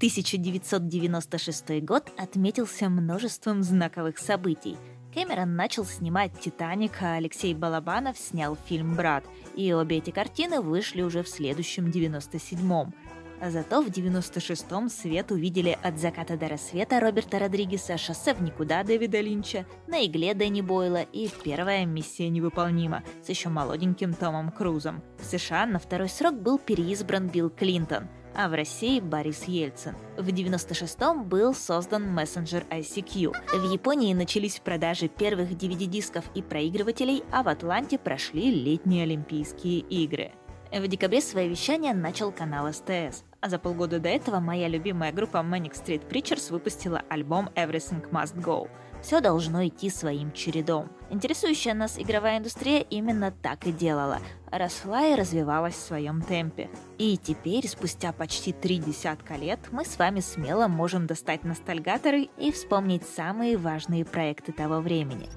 [0.00, 4.78] 1996 год отметился множеством знаковых событий.
[5.12, 9.24] Кэмерон начал снимать «Титаник», а Алексей Балабанов снял фильм «Брат»,
[9.54, 12.94] и обе эти картины вышли уже в следующем 97-м.
[13.42, 18.82] А зато в 96-м свет увидели «От заката до рассвета» Роберта Родригеса, «Шоссе в никуда»
[18.82, 25.02] Дэвида Линча, «На игле» Дэнни Бойла и «Первая миссия невыполнима» с еще молоденьким Томом Крузом.
[25.18, 29.94] В США на второй срок был переизбран Билл Клинтон– а в России Борис Ельцин.
[30.16, 33.34] В 96-м был создан мессенджер ICQ.
[33.58, 40.32] В Японии начались продажи первых DVD-дисков и проигрывателей, а в Атланте прошли летние Олимпийские игры.
[40.72, 45.38] В декабре свое вещание начал канал СТС, а за полгода до этого моя любимая группа
[45.38, 48.68] Manic Street Preachers выпустила альбом Everything Must Go–
[49.02, 50.88] все должно идти своим чередом.
[51.10, 54.18] Интересующая нас игровая индустрия именно так и делала.
[54.50, 56.70] Росла и развивалась в своем темпе.
[56.98, 62.52] И теперь, спустя почти три десятка лет, мы с вами смело можем достать ностальгаторы и
[62.52, 65.28] вспомнить самые важные проекты того времени.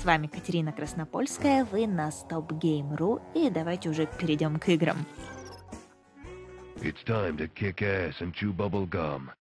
[0.00, 4.96] С вами Катерина Краснопольская, вы на Stop Game.ru, и давайте уже перейдем к играм.
[6.82, 8.88] It's time to kick ass and chew bubble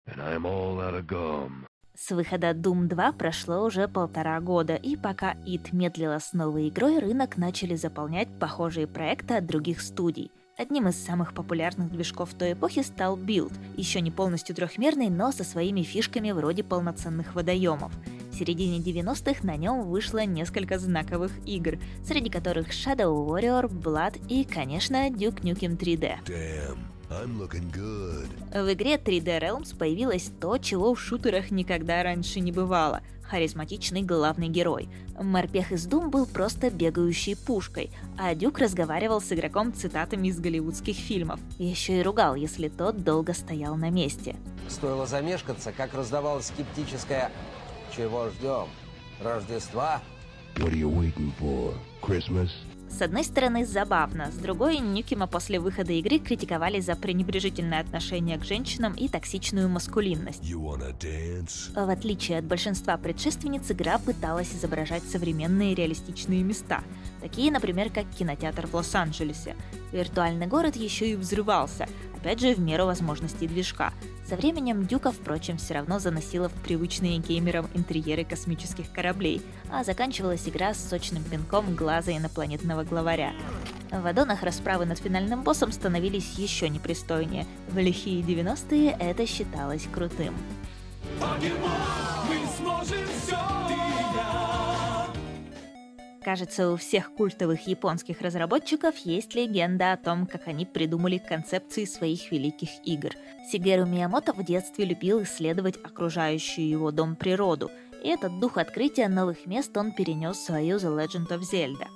[0.08, 1.66] and I'm all out of gum.
[2.00, 7.00] С выхода Doom 2 прошло уже полтора года, и пока id медлила с новой игрой,
[7.00, 10.31] рынок начали заполнять похожие проекты от других студий.
[10.56, 15.44] Одним из самых популярных движков той эпохи стал Build, еще не полностью трехмерный, но со
[15.44, 17.92] своими фишками вроде полноценных водоемов.
[18.31, 24.44] В середине 90-х на нем вышло несколько знаковых игр, среди которых Shadow Warrior, Blood и,
[24.44, 26.18] конечно, Duke Nukem 3D.
[26.28, 26.97] Damn.
[27.09, 34.47] В игре 3D Realms появилось то, чего в шутерах никогда раньше не бывало– харизматичный главный
[34.47, 34.89] герой.
[35.19, 40.95] Морпех из Doom был просто бегающей пушкой, а Дюк разговаривал с игроком цитатами из голливудских
[40.95, 41.39] фильмов.
[41.58, 44.35] Еще и ругал, если тот долго стоял на месте.
[44.69, 47.31] Стоило замешкаться, как раздавалось скептическое
[47.95, 48.67] «Чего ждем?
[49.22, 50.01] Рождества?»
[50.56, 51.73] What are you waiting for?
[52.01, 52.50] Christmas?
[52.90, 58.46] С одной стороны, забавно, с другой, Нюкима после выхода игры критиковали за пренебрежительное отношение к
[58.46, 60.42] женщинам и токсичную маскулинность.
[61.76, 66.81] В отличие от большинства предшественниц, игра пыталась изображать современные реалистичные места,
[67.22, 69.55] такие, например, как кинотеатр в Лос-Анджелесе.
[69.91, 73.94] Виртуальный город еще и взрывался, опять же, в меру возможностей движка.
[74.28, 79.41] Со временем Дюка, впрочем, все равно заносила в привычные геймерам интерьеры космических кораблей,
[79.72, 83.31] а заканчивалась игра с сочным пинком глаза инопланетного главаря.
[83.89, 87.45] В аддонах расправы над финальным боссом становились еще непристойнее.
[87.69, 90.34] В лихие 90-е это считалось крутым.
[91.22, 93.38] Мы сможем все,
[96.28, 102.34] Кажется, у всех культовых японских разработчиков есть легенда о том, как они придумали концепции своих
[102.34, 103.12] великих игр.
[103.50, 107.72] Сигеру Миямото в детстве любил исследовать окружающую его дом природу,
[108.04, 111.88] и этот дух открытия новых мест он перенес в свою The Legend of Zelda.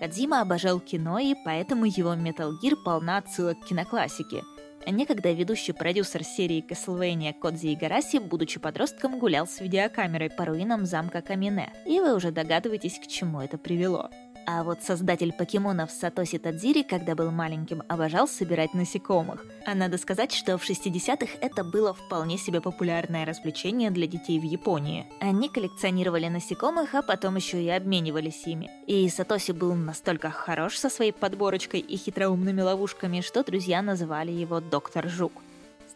[0.00, 4.42] Кадзима обожал кино, и поэтому его Metal Gear полна отсылок к киноклассике–
[4.88, 11.22] Некогда ведущий продюсер серии Castlevania Кодзи Игараси, будучи подростком, гулял с видеокамерой по руинам замка
[11.22, 11.72] Камине.
[11.84, 14.10] И вы уже догадываетесь, к чему это привело.
[14.46, 19.44] А вот создатель покемонов Сатоси Тадзири, когда был маленьким, обожал собирать насекомых.
[19.66, 24.44] А надо сказать, что в 60-х это было вполне себе популярное развлечение для детей в
[24.44, 25.06] Японии.
[25.20, 28.70] Они коллекционировали насекомых, а потом еще и обменивались ими.
[28.86, 34.60] И Сатоси был настолько хорош со своей подборочкой и хитроумными ловушками, что друзья называли его
[34.60, 35.32] «Доктор Жук».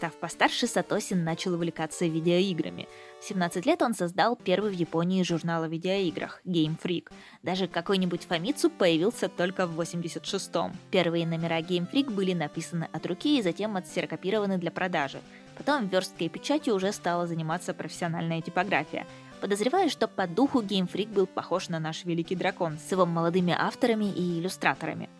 [0.00, 2.88] Став постарше, Сатосин начал увлекаться видеоиграми.
[3.20, 7.12] В 17 лет он создал первый в Японии журнал о видеоиграх Game Freak.
[7.42, 10.72] Даже какой-нибудь Фамицу появился только в 86-м.
[10.90, 15.20] Первые номера Game Freak были написаны от руки и затем отсерокопированы для продажи.
[15.58, 19.06] Потом версткой печатью уже стала заниматься профессиональная типография.
[19.42, 23.54] Подозреваю, что по духу Game Freak был похож на наш Великий Дракон с его молодыми
[23.54, 25.10] авторами и иллюстраторами.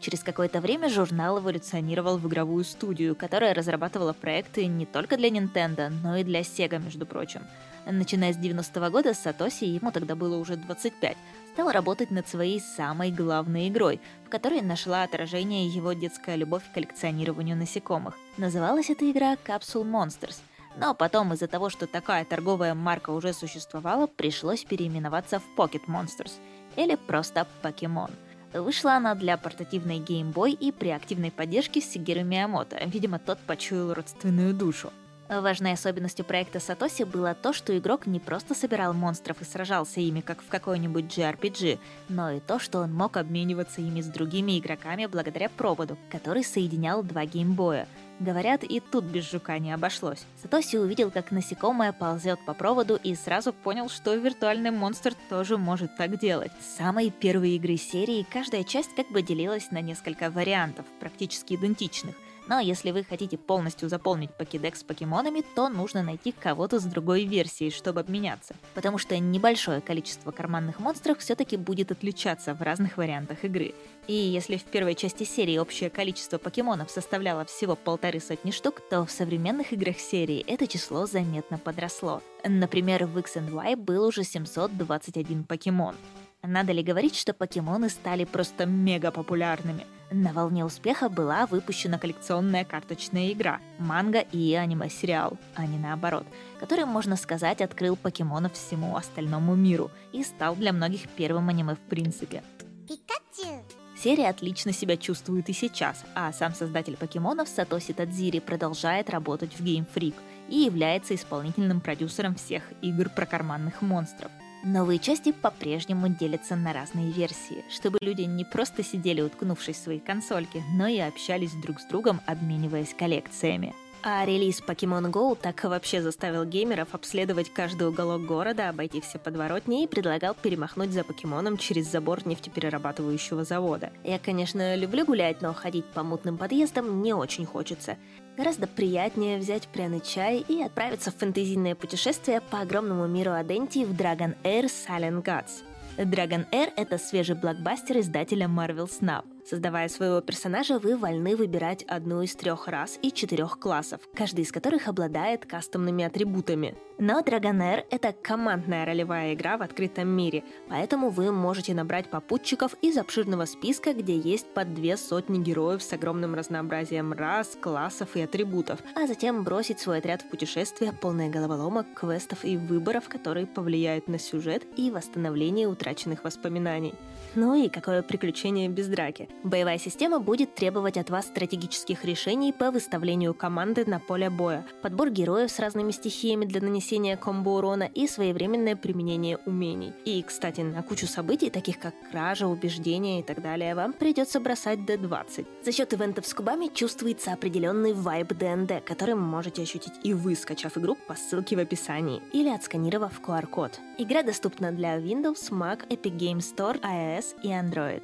[0.00, 5.88] Через какое-то время журнал эволюционировал в игровую студию, которая разрабатывала проекты не только для Nintendo,
[5.88, 7.42] но и для Sega, между прочим.
[7.84, 11.16] Начиная с 90-го года, Сатоси, ему тогда было уже 25,
[11.52, 16.74] стал работать над своей самой главной игрой, в которой нашла отражение его детская любовь к
[16.74, 18.14] коллекционированию насекомых.
[18.36, 20.36] Называлась эта игра Capsule Monsters,
[20.76, 26.34] но потом из-за того, что такая торговая марка уже существовала, пришлось переименоваться в Pocket Monsters,
[26.76, 28.10] или просто Покемон–
[28.52, 32.78] Вышла она для портативной Game Boy и при активной поддержке Сигеру Миямото.
[32.86, 34.92] Видимо, тот почуял родственную душу.
[35.28, 40.22] Важной особенностью проекта Сатоси было то, что игрок не просто собирал монстров и сражался ими,
[40.22, 41.78] как в какой-нибудь JRPG,
[42.08, 47.02] но и то, что он мог обмениваться ими с другими игроками благодаря проводу, который соединял
[47.02, 47.86] два геймбоя.
[48.20, 50.24] Говорят, и тут без жука не обошлось.
[50.42, 55.94] Сатоси увидел, как насекомое ползет по проводу и сразу понял, что виртуальный монстр тоже может
[55.96, 56.52] так делать.
[56.60, 62.16] С самой первой игры серии каждая часть как бы делилась на несколько вариантов, практически идентичных.
[62.48, 67.70] Но если вы хотите полностью заполнить покедекс покемонами, то нужно найти кого-то с другой версией,
[67.70, 68.56] чтобы обменяться.
[68.74, 73.74] Потому что небольшое количество карманных монстров все-таки будет отличаться в разных вариантах игры.
[74.06, 79.04] И если в первой части серии общее количество покемонов составляло всего полторы сотни штук, то
[79.04, 82.22] в современных играх серии это число заметно подросло.
[82.44, 85.94] Например, в X and Y был уже 721 покемон.
[86.42, 89.84] Надо ли говорить, что покемоны стали просто мега популярными?
[90.10, 96.26] На волне успеха была выпущена коллекционная карточная игра, манга и аниме-сериал, а не наоборот,
[96.58, 101.80] который, можно сказать, открыл покемонов всему остальному миру и стал для многих первым аниме в
[101.80, 102.42] принципе.
[102.88, 103.62] Пикачу!
[104.02, 109.64] Серия отлично себя чувствует и сейчас, а сам создатель покемонов Сатоси Тадзири продолжает работать в
[109.64, 110.14] Game Freak
[110.48, 114.30] и является исполнительным продюсером всех игр про карманных монстров.
[114.64, 120.00] Новые части по-прежнему делятся на разные версии, чтобы люди не просто сидели уткнувшись в свои
[120.00, 123.74] консольки, но и общались друг с другом, обмениваясь коллекциями.
[124.02, 129.84] А релиз Pokemon Go так вообще заставил геймеров обследовать каждый уголок города, обойти все подворотни
[129.84, 133.90] и предлагал перемахнуть за покемоном через забор нефтеперерабатывающего завода.
[134.04, 137.96] Я, конечно, люблю гулять, но ходить по мутным подъездам не очень хочется.
[138.38, 143.90] Гораздо приятнее взять пряный чай и отправиться в фэнтезийное путешествие по огромному миру Аденти в
[143.90, 145.64] Dragon Air Silent Gods.
[145.96, 152.20] Dragon Air— это свежий блокбастер издателя Marvel Snap— Создавая своего персонажа, вы вольны выбирать одну
[152.20, 156.74] из трех рас и четырех классов, каждый из которых обладает кастомными атрибутами.
[156.98, 162.98] Но Dragonair— это командная ролевая игра в открытом мире, поэтому вы можете набрать попутчиков из
[162.98, 168.80] обширного списка, где есть под две сотни героев с огромным разнообразием рас, классов и атрибутов,
[168.94, 174.18] а затем бросить свой отряд в путешествие, полное головоломок, квестов и выборов, которые повлияют на
[174.18, 176.94] сюжет и восстановление утраченных воспоминаний.
[177.34, 179.28] Ну и какое приключение без драки.
[179.44, 185.10] Боевая система будет требовать от вас стратегических решений по выставлению команды на поле боя, подбор
[185.10, 189.92] героев с разными стихиями для нанесения комбо-урона и своевременное применение умений.
[190.04, 194.80] И, кстати, на кучу событий, таких как кража, убеждения и так далее, вам придется бросать
[194.80, 195.46] D20.
[195.64, 200.78] За счет ивентов с кубами чувствуется определенный вайб ДНД, который можете ощутить и вы, скачав
[200.78, 203.80] игру по ссылке в описании или отсканировав QR-код.
[203.98, 208.02] Игра доступна для Windows, Mac, Epic Games Store, iOS и Android.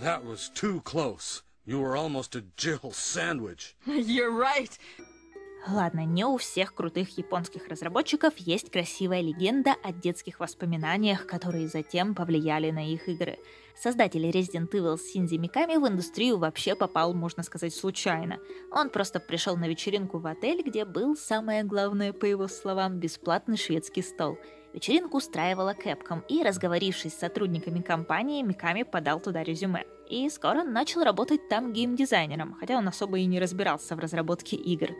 [0.00, 1.42] That was too close.
[1.66, 3.76] You were almost a Jill sandwich.
[3.86, 4.78] You're right.
[5.68, 12.14] Ладно, не у всех крутых японских разработчиков есть красивая легенда о детских воспоминаниях, которые затем
[12.14, 13.38] повлияли на их игры.
[13.76, 18.38] Создатель Resident Evil Синзи Миками в индустрию вообще попал, можно сказать, случайно.
[18.72, 23.58] Он просто пришел на вечеринку в отель, где был, самое главное, по его словам, бесплатный
[23.58, 24.38] шведский стол–
[24.72, 29.84] Вечеринку устраивала Capcom, и, разговорившись с сотрудниками компании, Миками подал туда резюме.
[30.08, 34.90] И скоро начал работать там геймдизайнером, хотя он особо и не разбирался в разработке игр.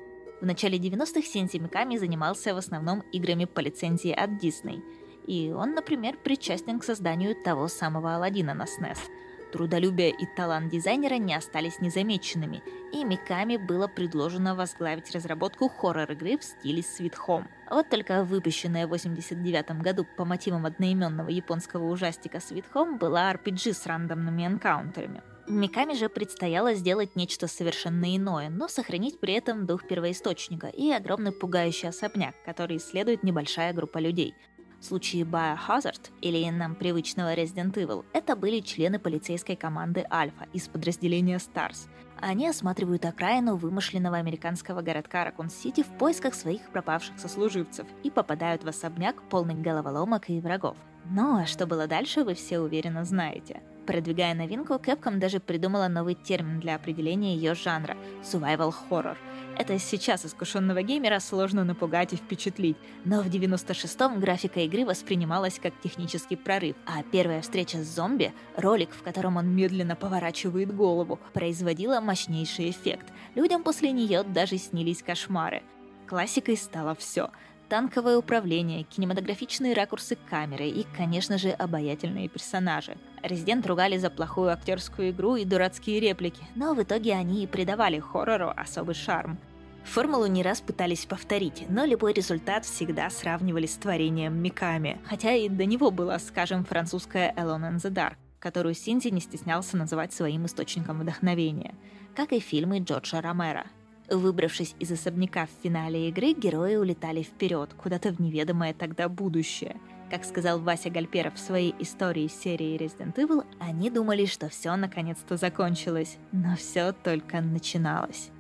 [0.41, 4.81] В начале 90-х Синзи Миками занимался в основном играми по лицензии от Disney.
[5.27, 8.99] И он, например, причастен к созданию того самого Алладина на SNES–
[9.53, 12.63] Трудолюбие и талант дизайнера не остались незамеченными,
[12.93, 17.47] и Миками было предложено возглавить разработку хоррор-игры в стиле Sweet Home.
[17.69, 23.75] Вот только выпущенная в 1989 году по мотивам одноименного японского ужастика Sweet Home была RPG
[23.75, 25.23] с рандомными энкаунтерами.
[25.49, 31.33] Миками же предстояло сделать нечто совершенно иное, но сохранить при этом дух первоисточника и огромный
[31.33, 34.37] пугающий особняк, который исследует небольшая группа людей.
[34.81, 40.69] В случае Biohazard или нам привычного Resident Evil это были члены полицейской команды Альфа из
[40.69, 41.89] подразделения STARS.
[42.19, 48.69] Они осматривают окраину вымышленного американского городка Ракун-Сити в поисках своих пропавших сослуживцев и попадают в
[48.69, 50.77] особняк полный головоломок и врагов.
[51.11, 53.63] Ну а что было дальше, вы все уверенно знаете.
[53.91, 59.17] Продвигая новинку, Capcom даже придумала новый термин для определения ее жанра— survival horror—
[59.59, 65.75] это сейчас искушенного геймера сложно напугать и впечатлить, но в 96-м графика игры воспринималась как
[65.81, 71.99] технический прорыв, а первая встреча с зомби, ролик, в котором он медленно поворачивает голову, производила
[71.99, 73.13] мощнейший эффект.
[73.35, 75.65] Людям после нее даже снились кошмары.
[76.07, 77.31] Классикой стало все
[77.71, 82.97] танковое управление, кинематографичные ракурсы камеры и, конечно же, обаятельные персонажи.
[83.23, 88.01] Резидент ругали за плохую актерскую игру и дурацкие реплики, но в итоге они и придавали
[88.01, 89.39] хоррору особый шарм.
[89.85, 95.49] Формулу не раз пытались повторить, но любой результат всегда сравнивали с творением Миками, хотя и
[95.49, 100.45] до него была, скажем, французская Alone in the Dark, которую Синзи не стеснялся называть своим
[100.45, 101.75] источником вдохновения,
[102.17, 103.67] как и фильмы Джорджа Ромера–
[104.11, 109.77] Выбравшись из особняка в финале игры, герои улетали вперед, куда-то в неведомое тогда будущее.
[110.11, 115.37] Как сказал Вася Гальперов в своей истории серии Resident Evil, они думали, что все наконец-то
[115.37, 118.31] закончилось, но все только начиналось.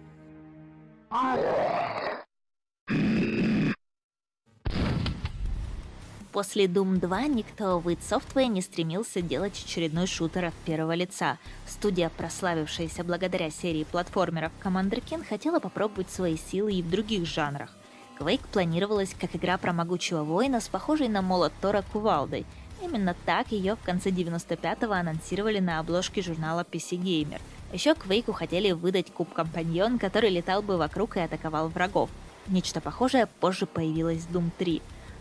[6.32, 11.38] После Doom 2 никто в id Software не стремился делать очередной шутер от первого лица.
[11.66, 17.70] Студия, прославившаяся благодаря серии платформеров Commander Keen, хотела попробовать свои силы и в других жанрах.
[18.20, 22.46] Quake планировалась как игра про могучего воина с похожей на молот Тора кувалдой.
[22.80, 27.40] Именно так ее в конце 95-го анонсировали на обложке журнала PC Gamer.
[27.72, 32.08] Еще Quake хотели выдать куб-компаньон, который летал бы вокруг и атаковал врагов.
[32.46, 34.80] Нечто похожее позже появилось в Doom 3.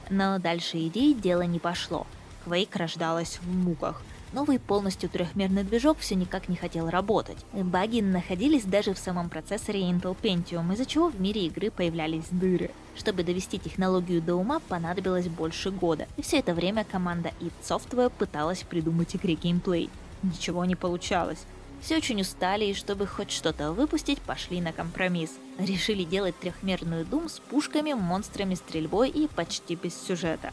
[0.10, 2.08] Но дальше идей дело не пошло.
[2.46, 4.02] Quake рождалась в муках.
[4.32, 7.38] Новый полностью трехмерный движок все никак не хотел работать.
[7.52, 12.70] Баги находились даже в самом процессоре Intel Pentium, из-за чего в мире игры появлялись дыры.
[12.96, 16.08] Чтобы довести технологию до ума, понадобилось больше года.
[16.18, 19.90] И все это время команда id Software пыталась придумать игре геймплей.
[20.22, 21.46] Ничего не получалось.
[21.82, 25.32] Все очень устали, и чтобы хоть что-то выпустить, пошли на компромисс.
[25.58, 30.52] Решили делать трехмерную Doom с пушками, монстрами, стрельбой и почти без сюжета.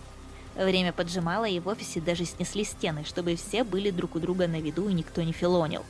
[0.57, 4.61] Время поджимало, и в офисе даже снесли стены, чтобы все были друг у друга на
[4.61, 5.85] виду и никто не филонил.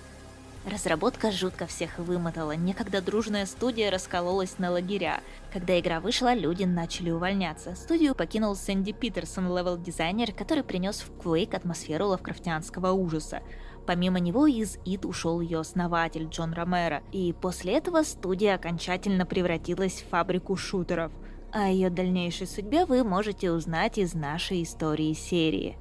[0.69, 2.57] Разработка жутко всех вымотала.
[2.57, 5.21] Некогда дружная студия раскололась на лагеря.
[5.53, 7.77] Когда игра вышла, люди начали увольняться.
[7.77, 13.43] Студию покинул Сэнди Питерсон, левел-дизайнер, который принес в Quake атмосферу лавкрафтианского ужаса.
[13.87, 20.03] Помимо него из id ушел ее основатель Джон Ромеро, и после этого студия окончательно превратилась
[20.03, 21.13] в фабрику шутеров.
[21.53, 25.79] О ее дальнейшей судьбе вы можете узнать из нашей истории серии.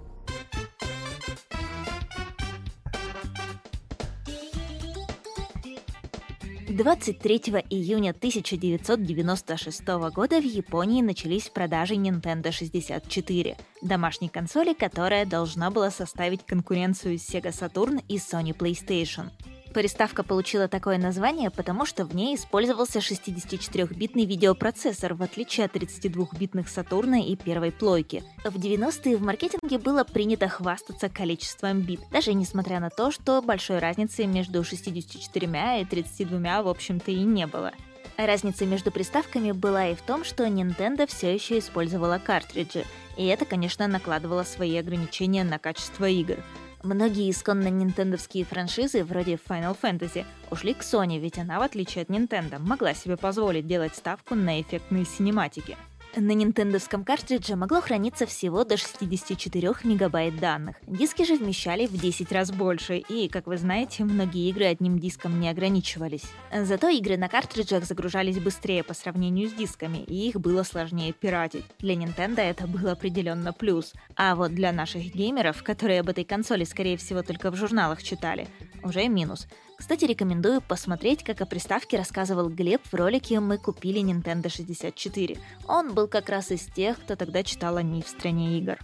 [6.75, 15.89] 23 июня 1996 года в Японии начались продажи Nintendo 64, домашней консоли, которая должна была
[15.89, 19.27] составить конкуренцию Sega Saturn и Sony PlayStation.
[19.75, 26.69] Приставка получила такое название, потому что в ней использовался 64-битный видеопроцессор, в отличие от 32-битных
[26.69, 28.23] Сатурна и первой плойки.
[28.45, 33.79] В 90-е в маркетинге было принято хвастаться количеством бит, даже несмотря на то, что большой
[33.79, 37.73] разницы между 64 и 32 в общем-то и не было.
[38.15, 42.85] Разница между приставками была и в том, что Nintendo все еще использовала картриджи,
[43.17, 46.37] и это, конечно, накладывало свои ограничения на качество игр.
[46.85, 52.09] Многие исконно нинтендовские франшизы, вроде Final Fantasy, ушли к Sony, ведь она, в отличие от
[52.09, 55.77] Nintendo, могла себе позволить делать ставку на эффектные синематики.
[56.17, 60.77] На нинтендовском картридже могло храниться всего до 64 мегабайт данных.
[60.87, 65.41] Диски же вмещали в 10 раз больше, и, как вы знаете, многие игры одним диском
[65.41, 66.23] не ограничивались.
[66.53, 71.65] Зато игры на картриджах загружались быстрее по сравнению с дисками, и их было сложнее пиратить.
[71.79, 73.91] Для Nintendo это был определенно плюс.
[74.15, 78.47] А вот для наших геймеров, которые об этой консоли, скорее всего, только в журналах читали,
[78.83, 79.47] уже минус.
[79.77, 85.37] Кстати, рекомендую посмотреть, как о приставке рассказывал Глеб в ролике «Мы купили Nintendo 64».
[85.67, 88.77] Он был как раз из тех, кто тогда читал о ней в стране игр.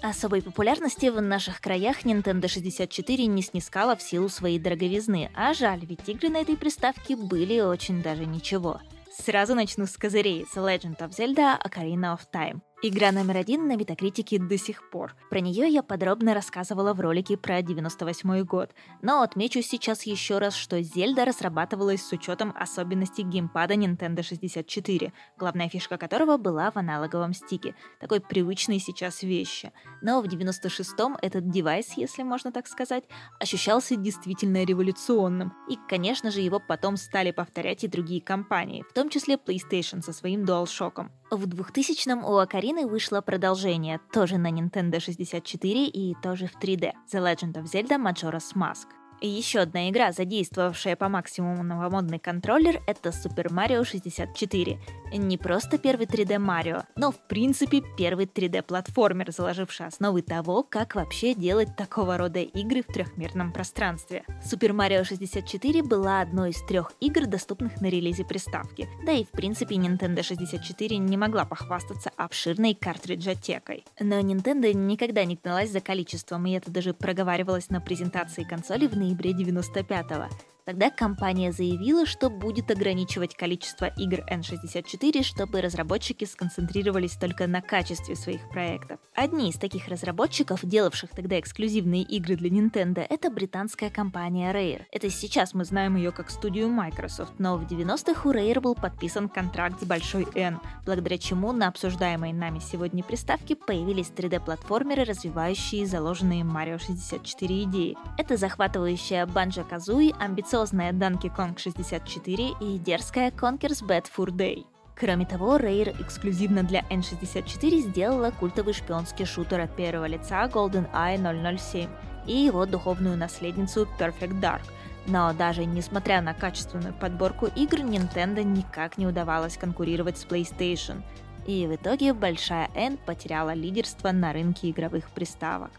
[0.00, 5.84] Особой популярности в наших краях Nintendo 64 не снискала в силу своей дороговизны, а жаль,
[5.84, 8.80] ведь игры на этой приставке были очень даже ничего.
[9.10, 12.60] Сразу начну с козырей The Legend of Zelda Ocarina of Time.
[12.80, 15.16] Игра номер один на Метакритике до сих пор.
[15.30, 18.70] Про нее я подробно рассказывала в ролике про 98 год.
[19.02, 25.68] Но отмечу сейчас еще раз, что Зельда разрабатывалась с учетом особенностей геймпада Nintendo 64, главная
[25.68, 29.72] фишка которого была в аналоговом стике, такой привычной сейчас вещи.
[30.00, 33.02] Но в 96-м этот девайс, если можно так сказать,
[33.40, 35.52] ощущался действительно революционным.
[35.68, 40.12] И, конечно же, его потом стали повторять и другие компании, в том числе PlayStation со
[40.12, 41.08] своим DualShock.
[41.30, 47.18] В 2000-м у Акарины вышло продолжение, тоже на Nintendo 64 и тоже в 3D, The
[47.18, 48.97] Legend of Zelda Majora's Mask.
[49.20, 54.78] И еще одна игра, задействовавшая по максимуму новомодный контроллер, это Super Mario 64.
[55.12, 61.34] Не просто первый 3D Марио, но в принципе первый 3D-платформер, заложивший основы того, как вообще
[61.34, 64.24] делать такого рода игры в трехмерном пространстве.
[64.44, 68.88] Super Mario 64 была одной из трех игр, доступных на релизе приставки.
[69.04, 73.84] Да и в принципе Nintendo 64 не могла похвастаться обширной картриджотекой.
[73.98, 78.96] Но Nintendo никогда не гналась за количеством, и это даже проговаривалось на презентации консоли в
[79.08, 80.28] ноябре 95-го.
[80.68, 88.14] Тогда компания заявила, что будет ограничивать количество игр N64, чтобы разработчики сконцентрировались только на качестве
[88.14, 89.00] своих проектов.
[89.14, 94.84] Одни из таких разработчиков, делавших тогда эксклюзивные игры для Nintendo, это британская компания Rare.
[94.92, 99.30] Это сейчас мы знаем ее как студию Microsoft, но в 90-х у Rare был подписан
[99.30, 106.42] контракт с большой N, благодаря чему на обсуждаемой нами сегодня приставке появились 3D-платформеры, развивающие заложенные
[106.42, 107.96] Mario 64 идеи.
[108.18, 114.64] Это захватывающая Banjo-Kazooie, амбициозная амбициозная Donkey Kong 64 и дерзкая Conker's Bad Fur Day.
[114.96, 121.88] Кроме того, Rare эксклюзивно для N64 сделала культовый шпионский шутер от первого лица GoldenEye 007
[122.26, 124.62] и его духовную наследницу Perfect Dark.
[125.06, 131.02] Но даже несмотря на качественную подборку игр, Nintendo никак не удавалось конкурировать с PlayStation.
[131.46, 135.70] И в итоге Большая N потеряла лидерство на рынке игровых приставок.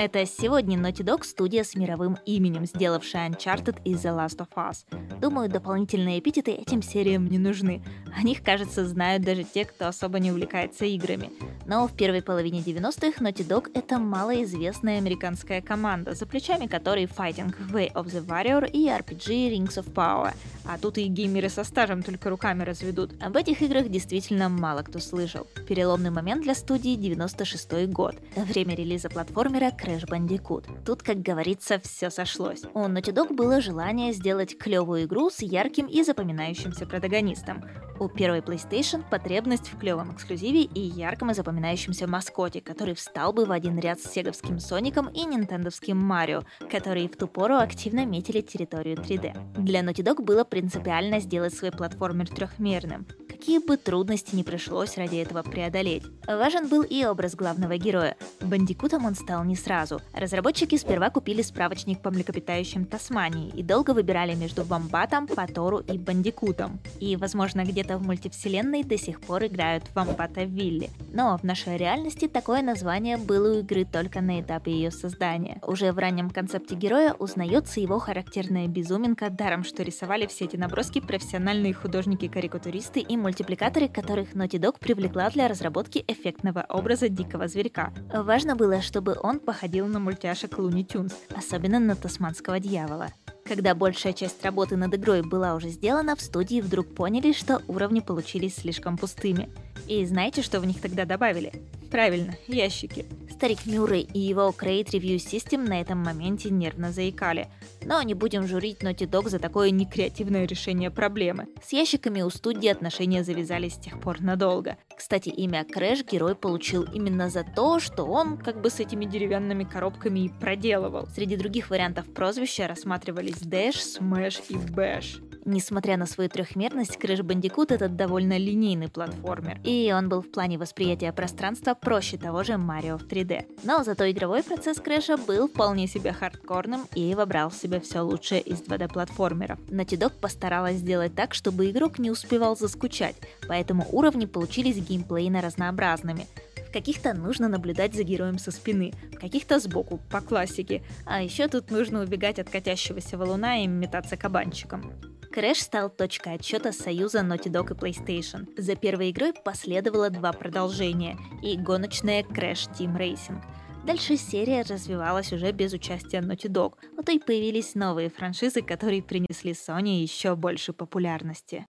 [0.00, 4.86] Это сегодня Naughty Dog студия с мировым именем, сделавшая Uncharted и The Last of Us.
[5.20, 7.82] Думаю, дополнительные эпитеты этим сериям не нужны.
[8.16, 11.28] О них, кажется, знают даже те, кто особо не увлекается играми.
[11.70, 17.54] Но в первой половине 90-х Naughty Dog— это малоизвестная американская команда, за плечами которой Fighting
[17.70, 20.34] Way of the Warrior и RPG Rings of Power.
[20.64, 23.12] А тут и геймеры со стажем только руками разведут.
[23.22, 25.46] Об этих играх действительно мало кто слышал.
[25.68, 28.16] Переломный момент для студии 96 год.
[28.34, 30.84] Время релиза платформера Crash Bandicoot.
[30.84, 32.64] Тут, как говорится, все сошлось.
[32.74, 37.62] У Naughty Dog было желание сделать клевую игру с ярким и запоминающимся протагонистом.
[38.00, 41.59] У первой PlayStation потребность в клевом эксклюзиве и ярком и запоминающемся
[42.06, 47.16] маскоте, который встал бы в один ряд с сеговским Соником и нинтендовским Марио, которые в
[47.16, 49.60] ту пору активно метили территорию 3D.
[49.62, 53.06] Для Naughty Dog было принципиально сделать свой платформер трехмерным.
[53.40, 56.02] Какие бы трудности не пришлось ради этого преодолеть.
[56.26, 58.14] Важен был и образ главного героя.
[58.42, 60.02] Бандикутом он стал не сразу.
[60.12, 66.80] Разработчики сперва купили справочник по млекопитающим Тасмании и долго выбирали между Вамбатом, Патору и Бандикутом.
[67.00, 70.90] И, возможно, где-то в мультивселенной до сих пор играют Вамбата Вилли.
[71.10, 75.62] Но в нашей реальности такое название было у игры только на этапе ее создания.
[75.66, 81.00] Уже в раннем концепте героя узнается его характерная безуминка, даром что рисовали все эти наброски
[81.00, 87.92] профессиональные художники-карикатуристы и мультипликаторы, которых Naughty Dog привлекла для разработки эффектного образа дикого зверька.
[88.12, 93.06] Важно было, чтобы он походил на мультяшек Луни Тюнс, особенно на тасманского дьявола.
[93.44, 98.00] Когда большая часть работы над игрой была уже сделана, в студии вдруг поняли, что уровни
[98.00, 99.48] получились слишком пустыми.
[99.86, 101.52] И знаете, что в них тогда добавили?
[101.90, 103.04] Правильно, ящики.
[103.30, 107.48] Старик Мюррей и его Crate Review System на этом моменте нервно заикали.
[107.84, 111.48] Но не будем журить Naughty Dog за такое некреативное решение проблемы.
[111.64, 114.76] С ящиками у студии отношения завязались с тех пор надолго.
[114.94, 119.64] Кстати, имя Крэш герой получил именно за то, что он как бы с этими деревянными
[119.64, 121.06] коробками и проделывал.
[121.06, 125.29] Среди других вариантов прозвища рассматривались Dash, Smash и Bash.
[125.44, 130.58] Несмотря на свою трехмерность, Crash Bandicoot— это довольно линейный платформер, и он был в плане
[130.58, 133.46] восприятия пространства проще того же Марио в 3D.
[133.64, 138.40] Но зато игровой процесс Крэша был вполне себе хардкорным и вобрал в себя все лучшее
[138.40, 139.58] из 2D-платформеров.
[139.68, 143.16] Naughty Dog постаралась сделать так, чтобы игрок не успевал заскучать,
[143.48, 146.26] поэтому уровни получились геймплейно разнообразными.
[146.70, 150.84] В каких-то нужно наблюдать за героем со спины, в каких-то сбоку, по классике.
[151.04, 154.92] А еще тут нужно убегать от катящегося валуна и метаться кабанчиком.
[155.34, 158.46] Crash стал точкой отсчета союза Naughty Dog и PlayStation.
[158.56, 163.42] За первой игрой последовало два продолжения и гоночная Crash Team Racing.
[163.84, 169.02] Дальше серия развивалась уже без участия Naughty Dog, но то и появились новые франшизы, которые
[169.02, 171.66] принесли Sony еще больше популярности.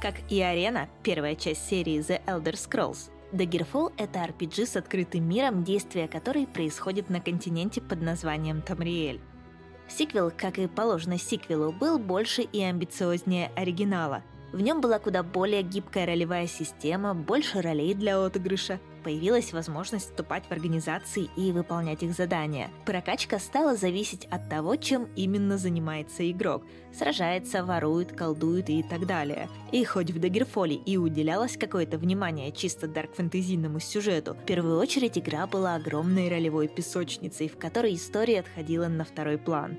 [0.00, 5.62] Как и Арена, первая часть серии The Elder Scrolls, Daggerfall— это RPG с открытым миром,
[5.62, 9.20] действие которой происходит на континенте под названием Тамриэль.
[9.88, 14.22] Сиквел, как и положено сиквелу, был больше и амбициознее оригинала.
[14.52, 20.44] В нем была куда более гибкая ролевая система, больше ролей для отыгрыша, появилась возможность вступать
[20.46, 22.70] в организации и выполнять их задания.
[22.84, 26.64] Прокачка стала зависеть от того, чем именно занимается игрок.
[26.92, 29.48] Сражается, ворует, колдует и так далее.
[29.72, 35.46] И хоть в Дагерфоле и уделялось какое-то внимание чисто дарк-фэнтезийному сюжету, в первую очередь игра
[35.46, 39.78] была огромной ролевой песочницей, в которой история отходила на второй план.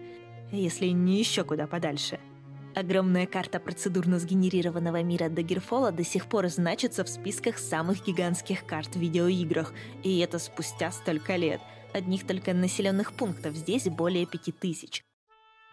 [0.51, 2.19] Если не еще куда подальше–
[2.73, 8.95] Огромная карта процедурно сгенерированного мира Дагерфола до сих пор значится в списках самых гигантских карт
[8.95, 11.59] в видеоиграх, и это спустя столько лет.
[11.93, 15.03] Одних только населенных пунктов здесь более пяти тысяч.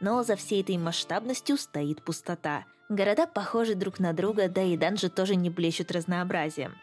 [0.01, 2.65] Но за всей этой масштабностью стоит пустота.
[2.89, 6.75] Города похожи друг на друга, да и данжи тоже не блещут разнообразием.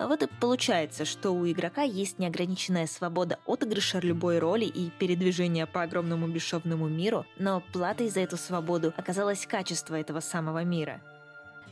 [0.00, 5.82] Вот и получается, что у игрока есть неограниченная свобода отыгрыша любой роли и передвижения по
[5.82, 11.02] огромному бесшовному миру, но платой за эту свободу оказалось качество этого самого мира.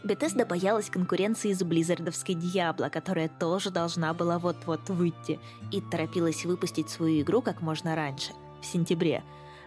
[0.04, 5.40] Bethesda боялась конкуренции с близзардовской Диабло, которая тоже должна была вот-вот выйти,
[5.72, 9.24] и торопилась выпустить свою игру как можно раньше, в сентябре.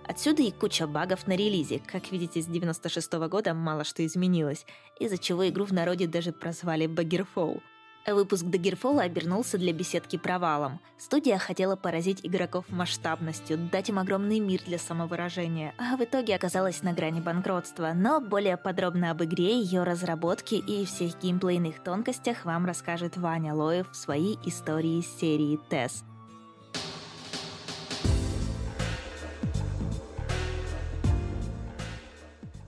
[0.07, 1.81] Отсюда и куча багов на релизе.
[1.85, 4.65] Как видите, с 96 -го года мало что изменилось,
[4.99, 7.61] из-за чего игру в народе даже прозвали Багерфоу.
[8.07, 10.79] Выпуск Дагерфола обернулся для беседки провалом.
[10.97, 16.81] Студия хотела поразить игроков масштабностью, дать им огромный мир для самовыражения, а в итоге оказалась
[16.81, 17.91] на грани банкротства.
[17.93, 23.91] Но более подробно об игре, ее разработке и всех геймплейных тонкостях вам расскажет Ваня Лоев
[23.91, 26.03] в своей истории серии TES.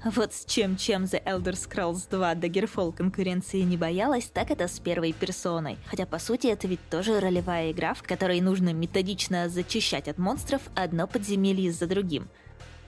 [0.04, 5.14] Вот с чем-чем The Elder Scrolls 2 Daggerfall конкуренции не боялась, так это с первой
[5.14, 5.78] персоной.
[5.86, 10.62] Хотя, по сути, это ведь тоже ролевая игра, в которой нужно методично зачищать от монстров
[10.76, 12.28] одно подземелье за другим.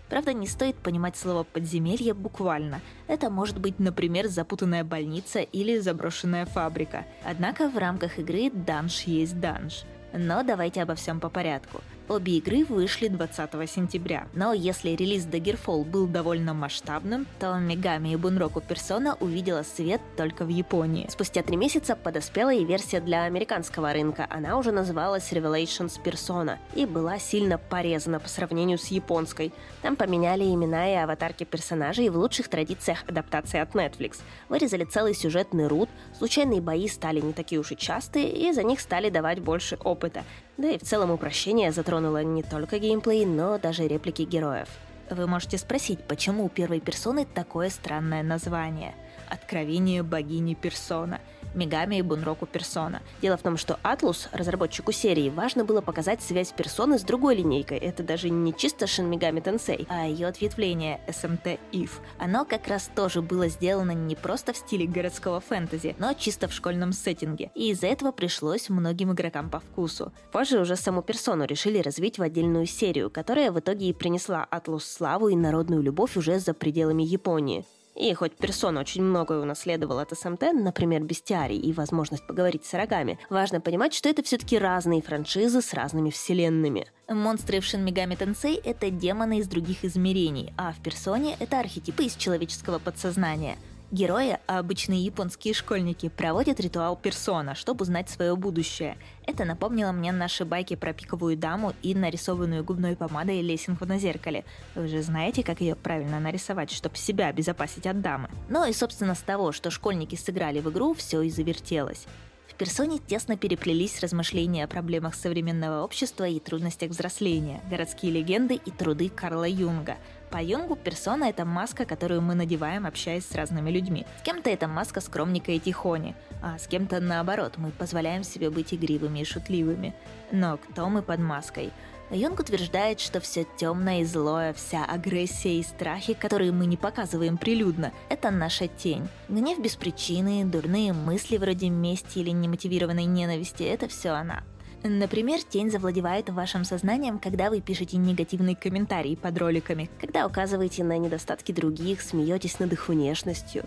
[0.10, 2.82] Правда, не стоит понимать слово «подземелье» буквально.
[3.08, 7.06] Это может быть, например, запутанная больница или заброшенная фабрика.
[7.24, 9.86] Однако в рамках игры данж есть данж.
[10.12, 15.84] Но давайте обо всем по порядку– Обе игры вышли 20 сентября, но если релиз Daggerfall
[15.84, 21.08] был довольно масштабным, то Megami и Bunroku Persona увидела свет только в Японии.
[21.10, 24.28] Спустя три месяца подоспела и версия для американского рынка.
[24.30, 29.52] Она уже называлась Revelations Persona и была сильно порезана по сравнению с японской.
[29.82, 34.20] Там поменяли имена и аватарки персонажей в лучших традициях адаптации от Netflix.
[34.48, 38.80] Вырезали целый сюжетный рут, случайные бои стали не такие уж и частые, и за них
[38.80, 40.24] стали давать больше опыта.
[40.58, 44.70] Да и в целом упрощение затронуло не только геймплей, но даже реплики героев.
[45.10, 48.96] Вы можете спросить, почему у первой персоны такое странное название?
[49.30, 51.20] Откровение богини Персона–
[51.56, 53.02] Мигами и Бунроку Персона.
[53.22, 57.78] Дело в том, что Атлус, разработчику серии, важно было показать связь персоны с другой линейкой.
[57.78, 61.92] Это даже не чисто Shin Megami Tensei, а ее ответвление SMT If.
[62.20, 66.54] Оно как раз тоже было сделано не просто в стиле городского фэнтези, но чисто в
[66.54, 67.52] школьном сеттинге.
[67.56, 70.12] И из-за этого пришлось многим игрокам по вкусу.
[70.32, 74.86] Позже уже саму персону решили развить в отдельную серию, которая в итоге и принесла Атлус
[74.86, 77.66] славу и народную любовь уже за пределами Японии.
[77.96, 83.18] И хоть персона очень многое унаследовала от СМТ, например, бестиарий и возможность поговорить с рогами,
[83.30, 86.88] важно понимать, что это все-таки разные франшизы с разными вселенными.
[87.08, 92.04] Монстры в Shin Megami Tensei— это демоны из других измерений, а в персоне— это архетипы
[92.04, 93.58] из человеческого подсознания—
[93.92, 98.98] Герои, а обычные японские школьники, проводят ритуал персона, чтобы узнать свое будущее.
[99.28, 104.44] Это напомнило мне наши байки про пиковую даму и нарисованную губной помадой лесенку на зеркале.
[104.74, 108.30] Вы же знаете, как ее правильно нарисовать, чтобы себя обезопасить от дамы.
[108.50, 112.08] Ну и, собственно, с того, что школьники сыграли в игру, все и завертелось.
[112.48, 118.72] В персоне тесно переплелись размышления о проблемах современного общества и трудностях взросления, городские легенды и
[118.72, 119.98] труды Карла Юнга–
[120.30, 124.06] по Юнгу персона— это маска, которую мы надеваем, общаясь с разными людьми.
[124.20, 128.74] С кем-то это маска скромника и тихони, а с кем-то наоборот, мы позволяем себе быть
[128.74, 129.94] игривыми и шутливыми.
[130.32, 131.72] Но кто мы под маской?
[132.12, 137.38] Юнг утверждает, что все темное и злое, вся агрессия и страхи, которые мы не показываем
[137.38, 139.08] прилюдно, это наша тень.
[139.28, 144.44] Гнев без причины, дурные мысли вроде мести или немотивированной ненависти– это все она.
[144.88, 151.00] Например, тень завладевает вашим сознанием, когда вы пишете негативный комментарий под роликами, когда указываете на
[151.00, 153.66] недостатки других, смеетесь над их внешностью.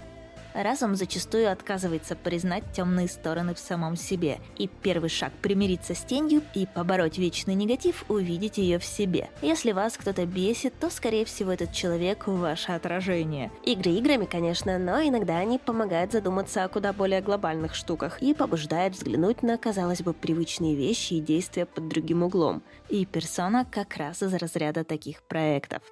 [0.54, 6.42] Разум зачастую отказывается признать темные стороны в самом себе, и первый шаг примириться с тенью
[6.54, 9.30] и побороть вечный негатив– увидеть ее в себе.
[9.42, 13.50] Если вас кто-то бесит, то, скорее всего, этот человек– ваше отражение.
[13.64, 18.94] Игры играми, конечно, но иногда они помогают задуматься о куда более глобальных штуках и побуждают
[18.94, 22.62] взглянуть на, казалось бы, привычные вещи и действия под другим углом.
[22.88, 25.82] И персона как раз из разряда таких проектов.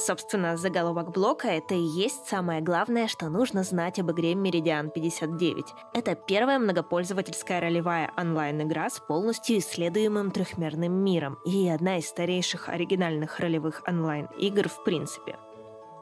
[0.00, 5.66] Собственно, заголовок блока— это и есть самое главное, что нужно знать об игре Meridian 59.
[5.92, 13.40] Это первая многопользовательская ролевая онлайн-игра с полностью исследуемым трехмерным миром и одна из старейших оригинальных
[13.40, 15.36] ролевых онлайн-игр в принципе.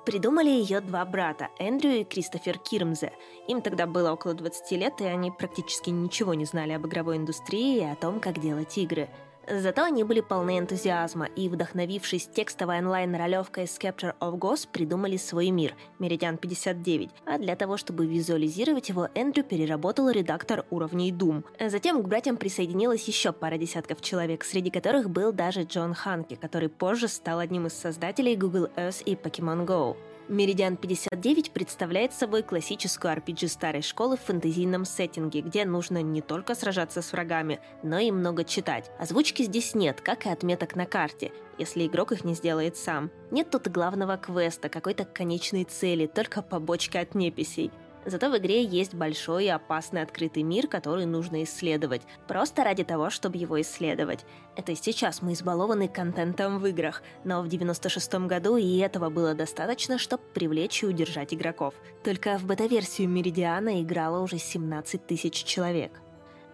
[0.07, 3.13] Придумали ее два брата, Эндрю и Кристофер Кирмзе.
[3.49, 7.79] Им тогда было около 20 лет, и они практически ничего не знали об игровой индустрии
[7.79, 9.09] и о том, как делать игры—
[9.51, 15.75] Зато они были полны энтузиазма, и, вдохновившись текстовой онлайн-ролевкой Scepter of Ghost, придумали свой мир—
[15.99, 21.45] Меридиан 59, а для того, чтобы визуализировать его, Эндрю переработал редактор уровней Doom.
[21.69, 26.69] Затем к братьям присоединилась еще пара десятков человек, среди которых был даже Джон Ханки, который
[26.69, 29.97] позже стал одним из создателей Google Earth и Pokemon Go.
[30.29, 36.55] Меридиан 59 представляет собой классическую RPG старой школы в фэнтезийном сеттинге, где нужно не только
[36.55, 38.91] сражаться с врагами, но и много читать.
[38.99, 43.11] Озвучки здесь нет, как и отметок на карте, если игрок их не сделает сам.
[43.31, 47.71] Нет тут главного квеста, какой-то конечной цели, только побочка от неписей.
[48.09, 52.01] Зато в игре есть большой и опасный открытый мир, который нужно исследовать.
[52.27, 54.25] Просто ради того, чтобы его исследовать.
[54.57, 59.99] Это сейчас мы избалованы контентом в играх, но в 96 году и этого было достаточно,
[59.99, 61.75] чтобы привлечь и удержать игроков.
[62.03, 66.01] Только в бета-версию Меридиана играло уже 17 тысяч человек.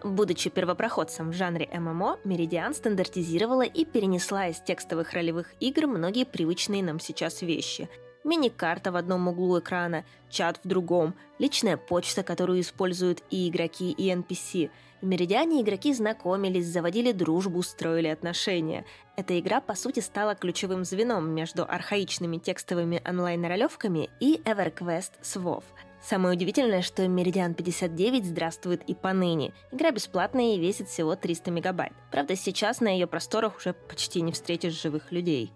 [0.03, 6.83] Будучи первопроходцем в жанре ММО, Меридиан стандартизировала и перенесла из текстовых ролевых игр многие привычные
[6.83, 7.87] нам сейчас вещи–
[8.25, 14.11] мини-карта в одном углу экрана, чат в другом, личная почта, которую используют и игроки, и
[14.11, 14.69] NPC.
[15.01, 18.85] В Меридиане игроки знакомились, заводили дружбу, строили отношения.
[19.15, 25.63] Эта игра, по сути, стала ключевым звеном между архаичными текстовыми онлайн-ролевками и EverQuest с WoW.
[26.01, 29.53] Самое удивительное, что Меридиан 59 здравствует и поныне.
[29.71, 31.93] Игра бесплатная и весит всего 300 мегабайт.
[32.11, 35.51] Правда, сейчас на ее просторах уже почти не встретишь живых людей.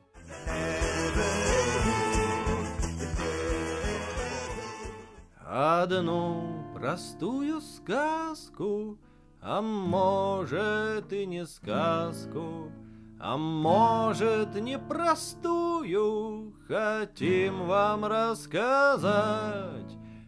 [5.49, 8.97] Одну простую сказку,
[9.41, 12.71] а может и не сказку,
[13.19, 19.09] а может не простую, хотим вам рассказать.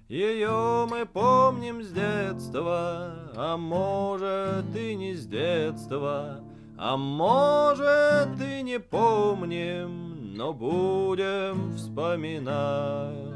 [0.10, 6.44] Ее мы помним с детства, а может и не с детства,
[6.78, 13.31] а может и не помним, но будем вспоминать.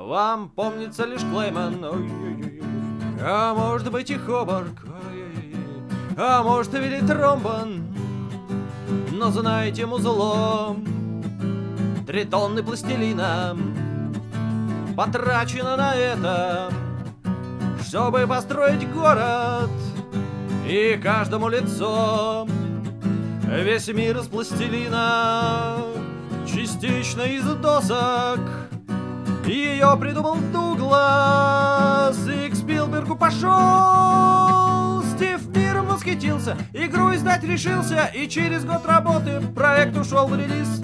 [0.00, 1.84] Вам помнится лишь Клейман,
[3.22, 4.86] а может быть и Хобарк,
[6.16, 7.84] а может и Вилли Тромбан,
[9.12, 10.84] но знаете музлом
[12.06, 13.56] три тонны пластилина
[14.96, 16.72] потрачено на это,
[17.86, 19.70] чтобы построить город.
[20.66, 22.48] И каждому лицо
[23.46, 25.76] весь мир из пластилина
[26.46, 28.40] частично из досок
[29.52, 35.02] ее придумал Дуглас, и к Спилбергу пошел.
[35.14, 40.82] Стив миром восхитился, игру издать решился, и через год работы проект ушел в релиз.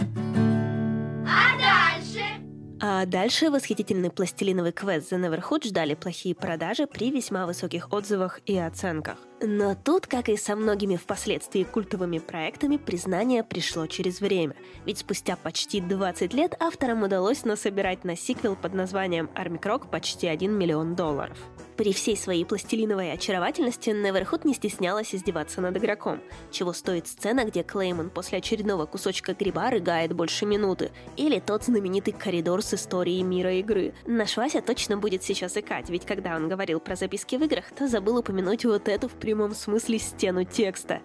[2.79, 8.59] А дальше восхитительный пластилиновый квест The Neverhood ждали плохие продажи при весьма высоких отзывах и
[8.59, 9.19] оценках.
[9.41, 14.57] Но тут, как и со многими впоследствии культовыми проектами, признание пришло через время.
[14.85, 20.53] Ведь спустя почти 20 лет авторам удалось насобирать на сиквел под названием Croc почти 1
[20.53, 21.39] миллион долларов.
[21.77, 27.63] При всей своей пластилиновой очаровательности Неверхуд не стеснялась издеваться над игроком, чего стоит сцена, где
[27.63, 33.53] Клейман после очередного кусочка гриба рыгает больше минуты, или тот знаменитый коридор с историей мира
[33.55, 33.93] игры.
[34.07, 37.89] Наш Вася точно будет сейчас икать, ведь когда он говорил про записки в играх, то
[37.89, 41.03] забыл упомянуть вот эту в прямом смысле стену текста.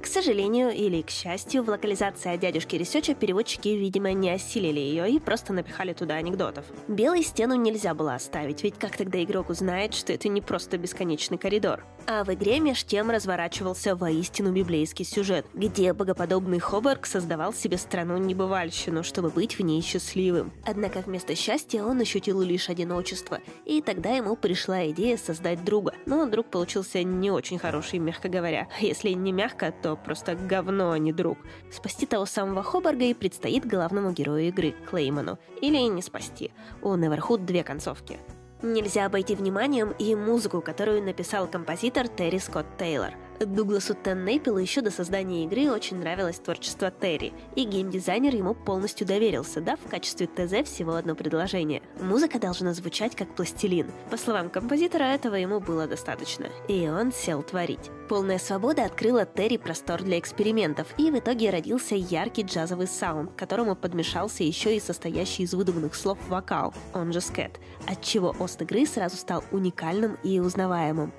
[0.00, 5.18] К сожалению или к счастью, в локализации дядюшки Ресеча переводчики, видимо, не осилили ее и
[5.18, 6.64] просто напихали туда анекдотов.
[6.88, 11.36] Белую стену нельзя было оставить, ведь как тогда игрок узнает, что это не просто бесконечный
[11.36, 11.84] коридор?
[12.06, 19.02] А в игре меж тем разворачивался воистину библейский сюжет, где богоподобный Хобарк создавал себе страну-небывальщину,
[19.02, 20.52] чтобы быть в ней счастливым.
[20.64, 25.94] Однако вместо счастья он ощутил лишь одиночество, и тогда ему пришла идея создать друга.
[26.06, 28.68] Но друг получился не очень хороший, мягко говоря.
[28.80, 31.38] Если не мягко, то просто говно, а не друг.
[31.70, 35.38] Спасти того самого Хобарга и предстоит главному герою игры, Клейману.
[35.60, 36.52] Или не спасти.
[36.82, 38.18] У Неверхуд две концовки.
[38.62, 43.14] Нельзя обойти вниманием и музыку, которую написал композитор Терри Скотт Тейлор–
[43.46, 49.62] Дугласу Теннейпелу еще до создания игры очень нравилось творчество Терри, и геймдизайнер ему полностью доверился,
[49.62, 51.80] дав в качестве ТЗ всего одно предложение.
[52.00, 53.90] Музыка должна звучать как пластилин.
[54.10, 57.90] По словам композитора, этого ему было достаточно, и он сел творить.
[58.10, 63.74] Полная свобода открыла Терри простор для экспериментов, и в итоге родился яркий джазовый саунд, которому
[63.74, 69.16] подмешался еще и состоящий из выдуманных слов вокал, он же скет, отчего ост игры сразу
[69.16, 71.14] стал уникальным и узнаваемым.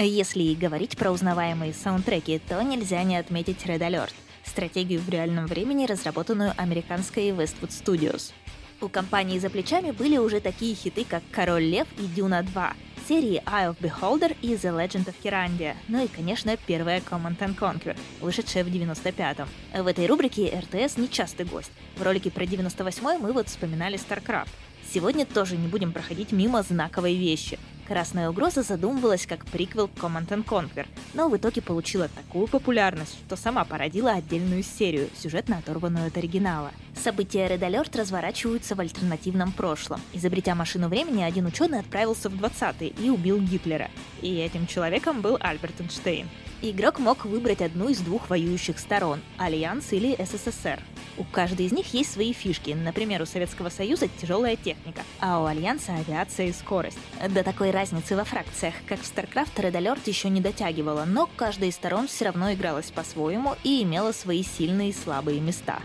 [0.00, 5.46] Если и говорить про узнаваемые саундтреки, то нельзя не отметить Red Alert— стратегию в реальном
[5.46, 8.32] времени, разработанную американской Westwood Studios.
[8.80, 12.72] У компании за плечами были уже такие хиты, как «Король Лев» и «Дюна 2»,
[13.08, 17.58] серии Eye of Beholder и The Legend of Kirandia, ну и, конечно, первая Command and
[17.58, 19.48] Conquer, вышедшая в 95-м.
[19.82, 21.72] В этой рубрике РТС нечастый гость.
[21.96, 24.50] В ролике про 98-й мы вот вспоминали StarCraft.
[24.94, 27.58] Сегодня тоже не будем проходить мимо знаковой вещи.
[27.88, 33.34] «Красная угроза» задумывалась как приквел Command and Conquer, но в итоге получила такую популярность, что
[33.34, 36.70] сама породила отдельную серию, сюжетно оторванную от оригинала.
[37.02, 40.02] События Red Alert разворачиваются в альтернативном прошлом.
[40.12, 43.90] Изобретя машину времени, один ученый отправился в 20-е и убил Гитлера.
[44.20, 46.28] И этим человеком был Альберт Эйнштейн.
[46.60, 50.80] Игрок мог выбрать одну из двух воюющих сторон– Альянс или СССР.
[51.16, 52.70] У каждой из них есть свои фишки.
[52.70, 56.98] Например, у Советского Союза тяжелая техника, а у Альянса авиация и скорость.
[57.28, 61.70] До такой разницы во фракциях, как в StarCraft, Red Alert еще не дотягивала, но каждая
[61.70, 65.78] из сторон все равно игралась по-своему и имела свои сильные и слабые места.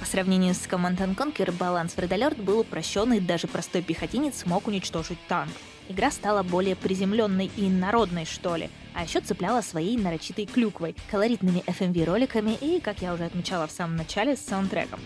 [0.00, 4.66] По сравнению с Command & Conquer, баланс в Red Alert был упрощенный, даже простой пехотинец мог
[4.66, 5.52] уничтожить танк.
[5.88, 11.62] Игра стала более приземленной и народной, что ли, а еще цепляла своей нарочитой клюквой, колоритными
[11.66, 15.00] FMV-роликами и, как я уже отмечала в самом начале, саундтреком.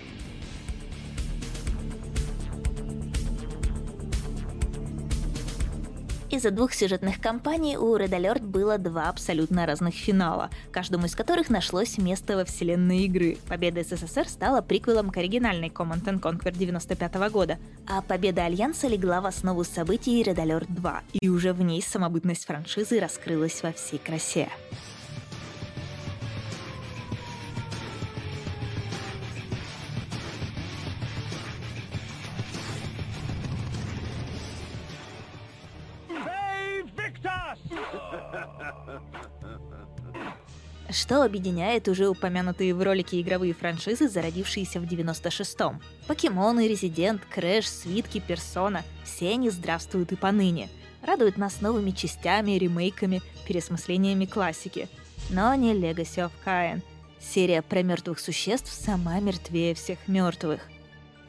[6.34, 11.48] Из-за двух сюжетных кампаний у Red Alert было два абсолютно разных финала, каждому из которых
[11.48, 13.38] нашлось место во вселенной игры.
[13.46, 19.26] Победа СССР стала приквелом к оригинальной Command Conquer 95 года, а победа Альянса легла в
[19.26, 24.48] основу событий Red Alert 2, и уже в ней самобытность франшизы раскрылась во всей красе.
[41.04, 45.82] Что объединяет уже упомянутые в ролике игровые франшизы, зародившиеся в 96-м?
[46.06, 50.70] Покемоны, Резидент, Крэш, Свитки, Персона– все они здравствуют и поныне.
[51.02, 54.88] Радуют нас новыми частями, ремейками, пересмыслениями классики.
[55.28, 56.80] Но не Legacy of Kain.
[57.20, 60.62] Серия про мертвых существ сама мертвее всех мертвых.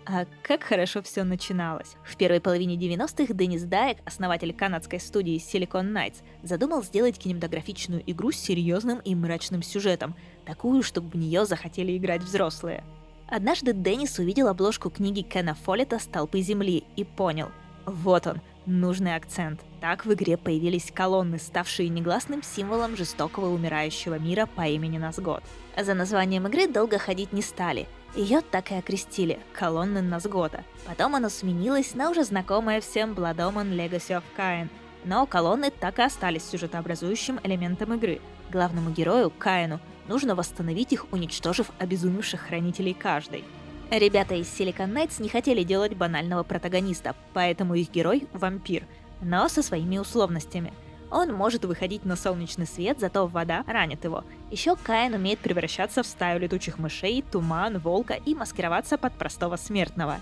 [0.07, 1.95] А как хорошо все начиналось.
[2.03, 8.31] В первой половине 90-х Деннис Дайек, основатель канадской студии Silicon Knights, задумал сделать кинематографичную игру
[8.31, 10.15] с серьезным и мрачным сюжетом,
[10.45, 12.83] такую, чтобы в нее захотели играть взрослые.
[13.27, 17.49] Однажды Деннис увидел обложку книги Кена Фоллета «Столпы земли» и понял–
[17.85, 19.61] вот он, нужный акцент.
[19.79, 25.43] Так в игре появились колонны, ставшие негласным символом жестокого умирающего мира по имени Назгод.
[25.79, 30.63] За названием игры долго ходить не стали– ее так и окрестили– колонны Назгота.
[30.85, 34.69] Потом оно сменилось на уже знакомое всем Blood Legacy of Kain.
[35.03, 38.21] Но колонны так и остались сюжетообразующим элементом игры.
[38.51, 43.43] Главному герою, Каину, нужно восстановить их, уничтожив обезумевших хранителей каждой.
[43.91, 48.83] Ребята из Silicon Knights не хотели делать банального протагониста, поэтому их герой– вампир,
[49.21, 50.73] но со своими условностями–
[51.11, 54.23] он может выходить на солнечный свет, зато вода ранит его.
[54.51, 60.19] Еще Каин умеет превращаться в стаю летучих мышей, туман, волка и маскироваться под простого смертного.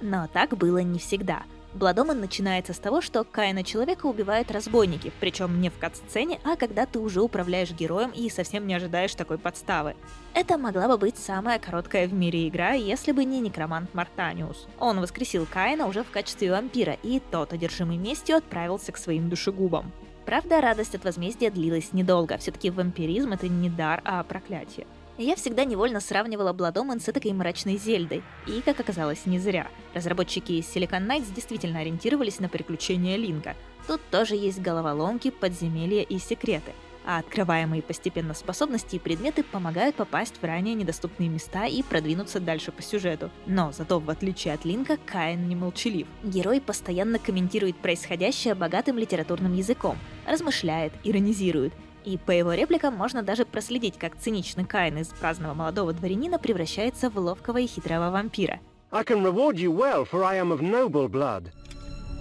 [0.00, 1.42] Но так было не всегда.
[1.74, 6.86] Бладоман начинается с того, что Каина человека убивают разбойники, причем не в кат-сцене, а когда
[6.86, 9.96] ты уже управляешь героем и совсем не ожидаешь такой подставы.
[10.34, 14.68] Это могла бы быть самая короткая в мире игра, если бы не некромант Мартаниус.
[14.78, 19.90] Он воскресил Каина уже в качестве вампира, и тот, одержимый местью, отправился к своим душегубам.
[20.24, 22.38] Правда, радость от возмездия длилась недолго.
[22.38, 24.86] Все-таки вампиризм— это не дар, а проклятие.
[25.16, 28.22] Я всегда невольно сравнивала Blood с этой мрачной Зельдой.
[28.46, 29.68] И, как оказалось, не зря.
[29.94, 33.54] Разработчики из Silicon Knights действительно ориентировались на приключения Линка.
[33.86, 36.72] Тут тоже есть головоломки, подземелья и секреты
[37.04, 42.72] а открываемые постепенно способности и предметы помогают попасть в ранее недоступные места и продвинуться дальше
[42.72, 43.30] по сюжету.
[43.46, 46.06] Но зато, в отличие от Линка, Каин не молчалив.
[46.22, 51.72] Герой постоянно комментирует происходящее богатым литературным языком, размышляет, иронизирует,
[52.04, 57.10] и по его репликам можно даже проследить, как циничный Каин из праздного молодого дворянина превращается
[57.10, 58.60] в ловкого и хитрого вампира.
[58.92, 61.50] I can reward you well, for I am of noble blood.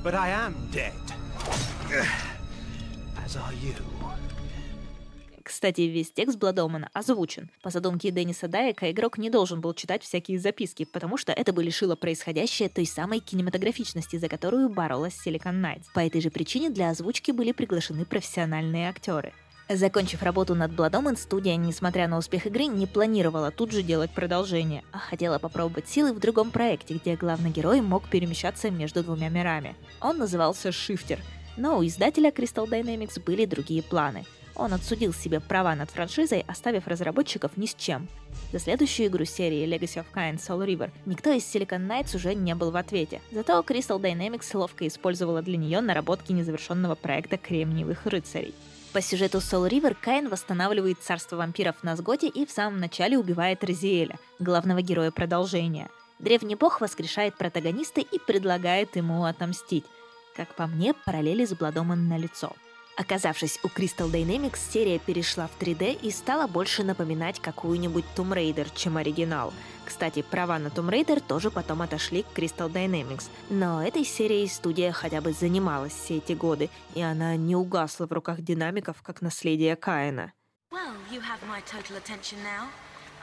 [0.03, 0.93] But I am dead.
[3.23, 3.75] As are you.
[5.53, 7.47] Кстати, весь текст Бладомана озвучен.
[7.61, 11.63] По задумке Денниса Дайека игрок не должен был читать всякие записки, потому что это бы
[11.63, 15.83] лишило происходящее той самой кинематографичности, за которую боролась Silicon Knights.
[15.93, 19.31] По этой же причине для озвучки были приглашены профессиональные актеры.
[19.69, 24.83] Закончив работу над Blood студия, несмотря на успех игры, не планировала тут же делать продолжение,
[24.91, 29.75] а хотела попробовать силы в другом проекте, где главный герой мог перемещаться между двумя мирами.
[30.01, 31.19] Он назывался «Шифтер»,
[31.57, 34.25] но у издателя Crystal Dynamics были другие планы—
[34.55, 38.07] Он отсудил себе права над франшизой, оставив разработчиков ни с чем.
[38.51, 42.53] За следующую игру серии Legacy of Kain Soul River никто из Silicon Knights уже не
[42.53, 43.21] был в ответе.
[43.31, 48.53] Зато Crystal Dynamics ловко использовала для нее наработки незавершенного проекта Кремниевых рыцарей.
[48.93, 53.63] По сюжету Soul River Каин восстанавливает царство вампиров на Сготе и в самом начале убивает
[53.63, 55.89] Розиэля, главного героя продолжения.
[56.19, 59.85] Древний бог воскрешает протагониста и предлагает ему отомстить.
[60.35, 62.53] Как по мне, параллели с Бладоман на лицо.
[62.95, 68.69] Оказавшись у Crystal Dynamics, серия перешла в 3D и стала больше напоминать какую-нибудь Tomb Raider,
[68.75, 69.51] чем оригинал.
[69.83, 73.25] Кстати, права на Tomb Raider тоже потом отошли к Crystal Dynamics.
[73.49, 78.11] Но этой серией студия хотя бы занималась все эти годы, и она не угасла в
[78.11, 80.31] руках динамиков, как наследие Каина.
[80.71, 82.69] Well, you have my total attention now.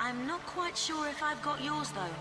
[0.00, 2.14] I'm not quite sure if I've got yours though.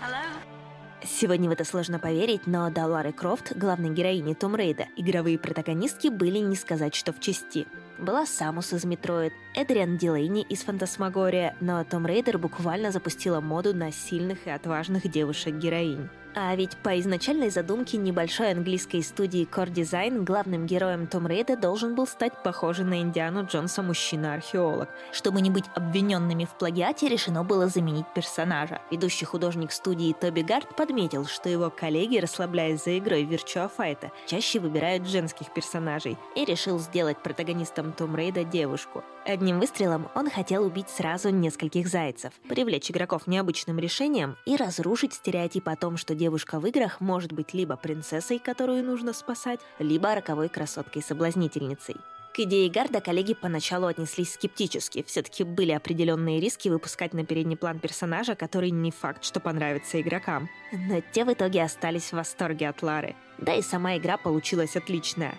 [0.00, 0.67] Hello?
[1.04, 6.08] Сегодня в это сложно поверить, но до Лары Крофт, главной героини Tomb Raider, игровые протагонистки
[6.08, 7.66] были не сказать, что в чести.
[7.98, 13.92] Была Самус из Metroid, Эдриан Дилейни из Phantasmagoria, но Tomb Raider буквально запустила моду на
[13.92, 16.08] сильных и отважных девушек-героинь.
[16.34, 21.94] А ведь по изначальной задумке небольшой английской студии Core Design главным героем Tomb Raider должен
[21.94, 24.88] был стать похожий на Индиану Джонса мужчина-археолог.
[25.12, 28.80] Чтобы не быть обвиненными в плагиате, решено было заменить персонажа.
[28.90, 34.60] Ведущий художник студии Тоби Гард подметил, что его коллеги, расслабляясь за игрой Virtua Fighter, чаще
[34.60, 39.02] выбирают женских персонажей, и решил сделать протагонистом Том Рейда девушку.
[39.24, 45.68] Одним выстрелом он хотел убить сразу нескольких зайцев, привлечь игроков необычным решением и разрушить стереотип
[45.68, 50.50] о том, что девушка в играх может быть либо принцессой, которую нужно спасать, либо роковой
[50.50, 51.96] красоткой-соблазнительницей.
[52.34, 55.02] К идее Гарда коллеги поначалу отнеслись скептически.
[55.02, 60.48] Все-таки были определенные риски выпускать на передний план персонажа, который не факт, что понравится игрокам.
[60.72, 63.16] Но те в итоге остались в восторге от Лары.
[63.38, 65.34] Да и сама игра получилась отличная.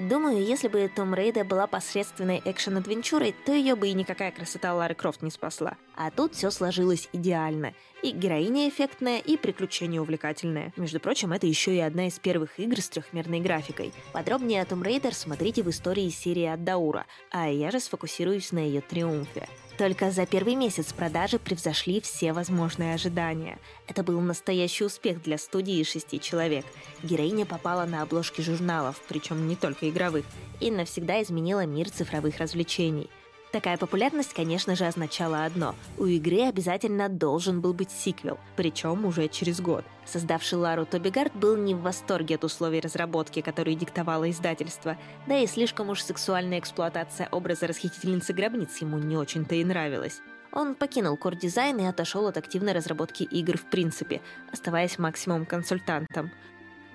[0.00, 4.94] Думаю, если бы Tomb Raider была посредственной экшен-адвенчурой, то ее бы и никакая красота Лары
[4.94, 5.76] Крофт не спасла.
[5.94, 7.74] А тут все сложилось идеально.
[8.02, 10.72] И героиня эффектная, и приключение увлекательное.
[10.76, 13.92] Между прочим, это еще и одна из первых игр с трехмерной графикой.
[14.14, 18.60] Подробнее о Tomb Raider смотрите в истории серии от Даура, а я же сфокусируюсь на
[18.60, 19.48] ее триумфе.
[19.80, 23.58] Только за первый месяц продажи превзошли все возможные ожидания.
[23.88, 26.66] Это был настоящий успех для студии шести человек.
[27.02, 30.26] Героиня попала на обложки журналов, причем не только игровых,
[30.60, 33.08] и навсегда изменила мир цифровых развлечений–
[33.52, 35.74] Такая популярность, конечно же, означала одно.
[35.98, 39.84] У игры обязательно должен был быть сиквел, причем уже через год.
[40.04, 44.96] Создавший Лару Тоби Гард был не в восторге от условий разработки, которые диктовало издательство,
[45.26, 50.20] да и слишком уж сексуальная эксплуатация образа расхитительницы гробниц ему не очень-то и нравилась.
[50.52, 54.20] Он покинул Core Design и отошел от активной разработки игр в принципе,
[54.52, 56.30] оставаясь максимум консультантом.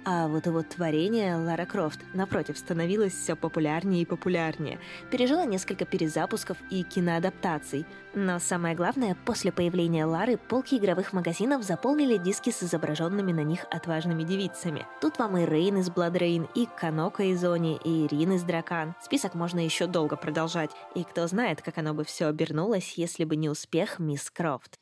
[0.08, 4.78] А вот его творение Лара Крофт, напротив, становилось все популярнее и популярнее.
[5.10, 7.88] Пережила несколько перезапусков и киноадаптаций.
[8.14, 13.66] Но самое главное, после появления Лары полки игровых магазинов заполнили диски с изображенными на них
[13.72, 14.86] отважными девицами.
[15.02, 18.94] Тут вам и Рейн из Rain, и Канока из Они, и Ирин из Дракан.
[19.02, 20.70] Список можно еще долго продолжать.
[20.94, 24.80] И кто знает, как оно бы все обернулось, если бы не успех Мисс Крофт.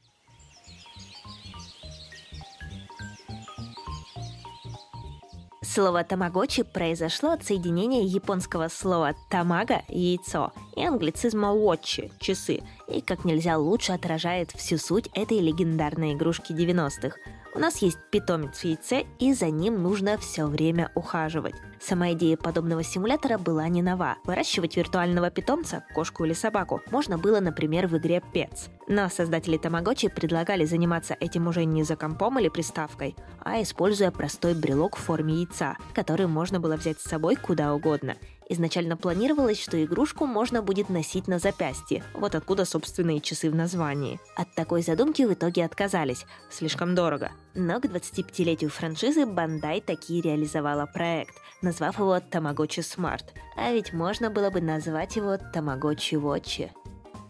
[5.64, 13.24] Слово «тамагочи» произошло от соединения японского слова «тамага»— яйцо и англицизма «watch»— часы, и как
[13.24, 17.18] нельзя лучше отражает всю суть этой легендарной игрушки 90-х—
[17.56, 21.56] у нас есть питомец в яйце, и за ним нужно все время ухаживать.
[21.80, 24.16] Сама идея подобного симулятора была не нова.
[24.24, 28.70] Выращивать виртуального питомца, кошку или собаку, можно было, например, в игре Pets.
[28.88, 34.54] Но создатели Тамагочи предлагали заниматься этим уже не за компом или приставкой, а используя простой
[34.54, 38.16] брелок в форме яйца, который можно было взять с собой куда угодно.
[38.50, 44.20] Изначально планировалось, что игрушку можно будет носить на запястье, вот откуда собственные часы в названии.
[44.36, 47.32] От такой задумки в итоге отказались, слишком дорого.
[47.56, 53.26] Но к 25-летию франшизы Бандай таки реализовала проект, назвав его Tamagotchi Smart.
[53.56, 56.70] А ведь можно было бы назвать его Tamagotchi Watch.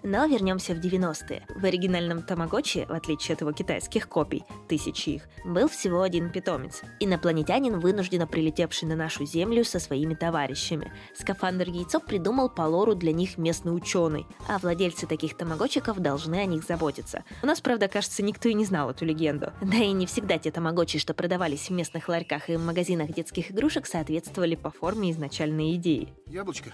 [0.03, 1.45] Но вернемся в 90-е.
[1.55, 6.81] В оригинальном Тамагочи, в отличие от его китайских копий, тысячи их, был всего один питомец.
[6.99, 10.91] Инопланетянин, вынужденно прилетевший на нашу Землю со своими товарищами.
[11.17, 16.45] Скафандр яйцо придумал по лору для них местный ученый, а владельцы таких тамагочиков должны о
[16.45, 17.23] них заботиться.
[17.41, 19.53] У нас, правда, кажется, никто и не знал эту легенду.
[19.61, 23.85] Да и не всегда те тамагочи, что продавались в местных ларьках и магазинах детских игрушек,
[23.85, 26.13] соответствовали по форме изначальной идеи.
[26.27, 26.73] Яблочко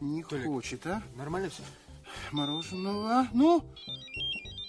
[0.00, 1.02] не Толик, хочет, а?
[1.16, 1.62] Нормально все?
[2.32, 3.28] Мороженого?
[3.32, 3.64] Ну,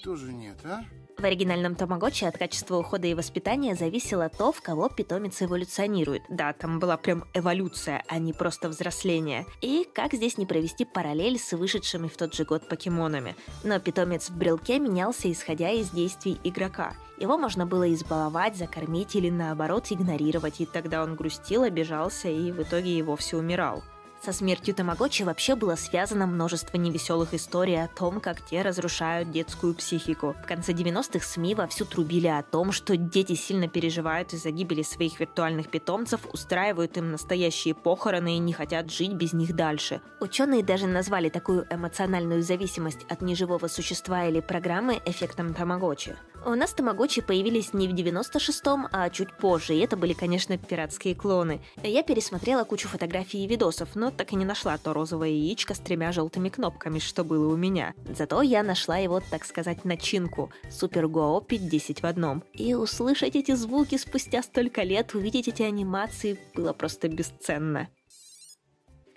[0.03, 0.83] тоже нет, а?
[1.19, 6.21] В оригинальном Тамагочи от качества ухода и воспитания зависело то, в кого питомец эволюционирует.
[6.29, 9.45] Да, там была прям эволюция, а не просто взросление.
[9.61, 13.35] И как здесь не провести параллель с вышедшими в тот же год покемонами.
[13.65, 16.93] Но питомец в брелке менялся, исходя из действий игрока.
[17.19, 22.61] Его можно было избаловать, закормить или наоборот игнорировать, и тогда он грустил, обижался и в
[22.61, 23.83] итоге и вовсе умирал.
[24.21, 29.73] Со смертью Тамагочи вообще было связано множество невеселых историй о том, как те разрушают детскую
[29.73, 30.35] психику.
[30.43, 35.21] В конце 90-х СМИ вовсю трубили о том, что дети сильно переживают из-за гибели своих
[35.21, 40.01] виртуальных питомцев, устраивают им настоящие похороны и не хотят жить без них дальше.
[40.19, 46.17] Ученые даже назвали такую эмоциональную зависимость от неживого существа или программы эффектом Тамагочи.
[46.45, 51.13] У нас тамагочи появились не в 96-м, а чуть позже, и это были, конечно, пиратские
[51.13, 51.61] клоны.
[51.83, 55.79] Я пересмотрела кучу фотографий и видосов, но так и не нашла то розовое яичко с
[55.79, 57.93] тремя желтыми кнопками, что было у меня.
[58.17, 62.43] Зато я нашла его, так сказать, начинку— Супер Гоопи 10 в одном.
[62.53, 67.89] И услышать эти звуки спустя столько лет, увидеть эти анимации было просто бесценно.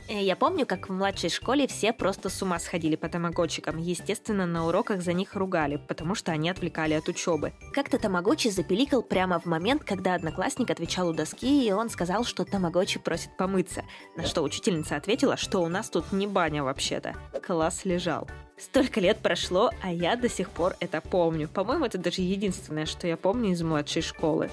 [0.09, 3.79] Э, я помню, как в младшей школе все просто с ума сходили по тамагочикам.
[3.79, 7.53] Естественно, на уроках за них ругали, потому что они отвлекали от учебы.
[7.73, 12.45] Как-то тамагочи запеликал прямо в момент, когда одноклассник отвечал у доски, и он сказал, что
[12.45, 13.85] тамагочи просит помыться.
[14.17, 17.15] На что учительница ответила, что у нас тут не баня вообще-то.
[17.47, 18.29] Класс лежал.
[18.59, 21.49] Столько лет прошло, а я до сих пор это помню.
[21.49, 24.51] По-моему, это даже единственное, что я помню из младшей школы.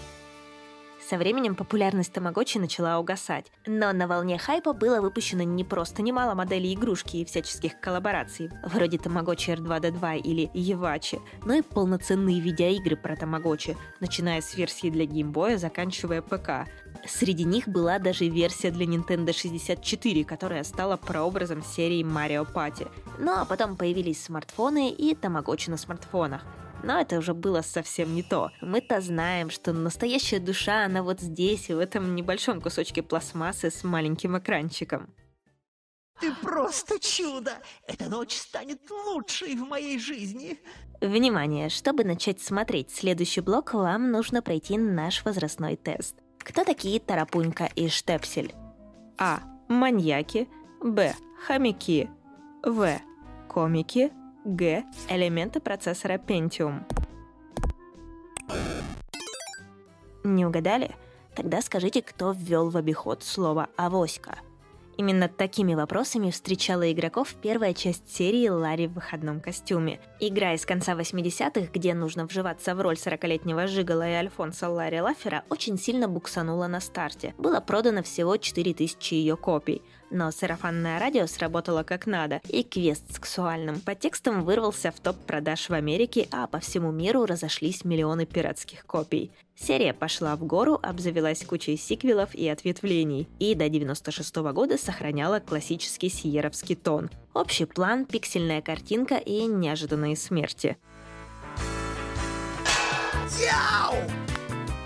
[1.10, 3.48] Со временем популярность Тамагочи начала угасать.
[3.66, 9.00] Но на волне хайпа было выпущено не просто немало моделей игрушки и всяческих коллабораций, вроде
[9.00, 15.58] Тамагочи R2D2 или Евачи, но и полноценные видеоигры про Тамагочи, начиная с версии для геймбоя,
[15.58, 16.70] заканчивая ПК.
[17.08, 22.88] Среди них была даже версия для Nintendo 64, которая стала прообразом серии Mario Party.
[23.18, 26.46] Ну а потом появились смартфоны и Тамагочи на смартфонах.
[26.84, 28.52] Но это уже было совсем не то.
[28.62, 34.38] Мы-то знаем, что настоящая душа, она вот здесь, в этом небольшом кусочке пластмассы с маленьким
[34.38, 35.14] экранчиком.
[36.20, 37.52] Ты просто чудо!
[37.88, 40.60] Эта ночь станет лучшей в моей жизни.
[41.00, 41.70] Внимание!
[41.70, 46.16] Чтобы начать смотреть следующий блок, вам нужно пройти наш возрастной тест.
[46.40, 48.54] Кто такие Тарапунька и Штепсель?
[49.18, 49.40] А.
[49.70, 50.50] Маньяки.
[50.82, 51.14] Б.
[51.46, 52.10] Хомяки.
[52.64, 53.00] В.
[53.48, 54.12] Комики.
[54.46, 54.86] Г.
[55.10, 56.84] Элементы процессора Pentium.
[60.24, 60.96] Не угадали?
[61.36, 64.40] Тогда скажите, кто ввел в обиход слово «авоська».
[64.98, 70.02] Именно такими вопросами встречала игроков первая часть серии «Ларри в выходном костюме».
[70.20, 75.46] Игра из конца 80-х, где нужно вживаться в роль 40-летнего Жигала и Альфонса Ларри Лафера,
[75.50, 77.34] очень сильно буксанула на старте.
[77.38, 79.82] Было продано всего 4000 ее копий.
[80.12, 85.74] Но сарафанное радио сработало как надо, и квест сексуальным подтекстом вырвался в топ продаж в
[85.74, 89.32] Америке, а по всему миру разошлись миллионы пиратских копий.
[89.56, 95.40] Серия пошла в гору, обзавелась кучей сиквелов и ответвлений, и до 96 -го года сохраняла
[95.40, 97.10] классический сиеровский тон.
[97.34, 100.78] Общий план, пиксельная картинка и неожиданные смерти.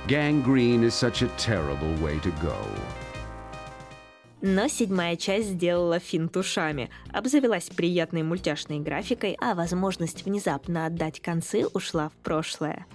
[0.08, 2.58] Gangrene is such a terrible way to go.
[4.46, 11.66] Но седьмая часть сделала финт ушами, обзавелась приятной мультяшной графикой, а возможность внезапно отдать концы
[11.74, 12.86] ушла в прошлое.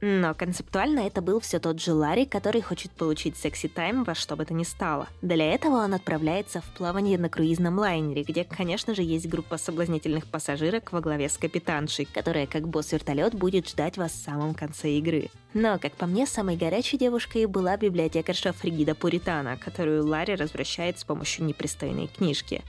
[0.00, 4.44] Но концептуально это был все тот же Ларри, который хочет получить секси-тайм во что бы
[4.44, 5.08] то ни стало.
[5.22, 10.26] Для этого он отправляется в плавание на круизном лайнере, где, конечно же, есть группа соблазнительных
[10.26, 15.30] пассажирок во главе с капитаншей, которая, как босс-вертолет, будет ждать вас в самом конце игры.
[15.54, 21.04] Но, как по мне, самой горячей девушкой была библиотекарша Фригида Пуритана, которую Ларри развращает с
[21.04, 22.62] помощью непристойной книжки.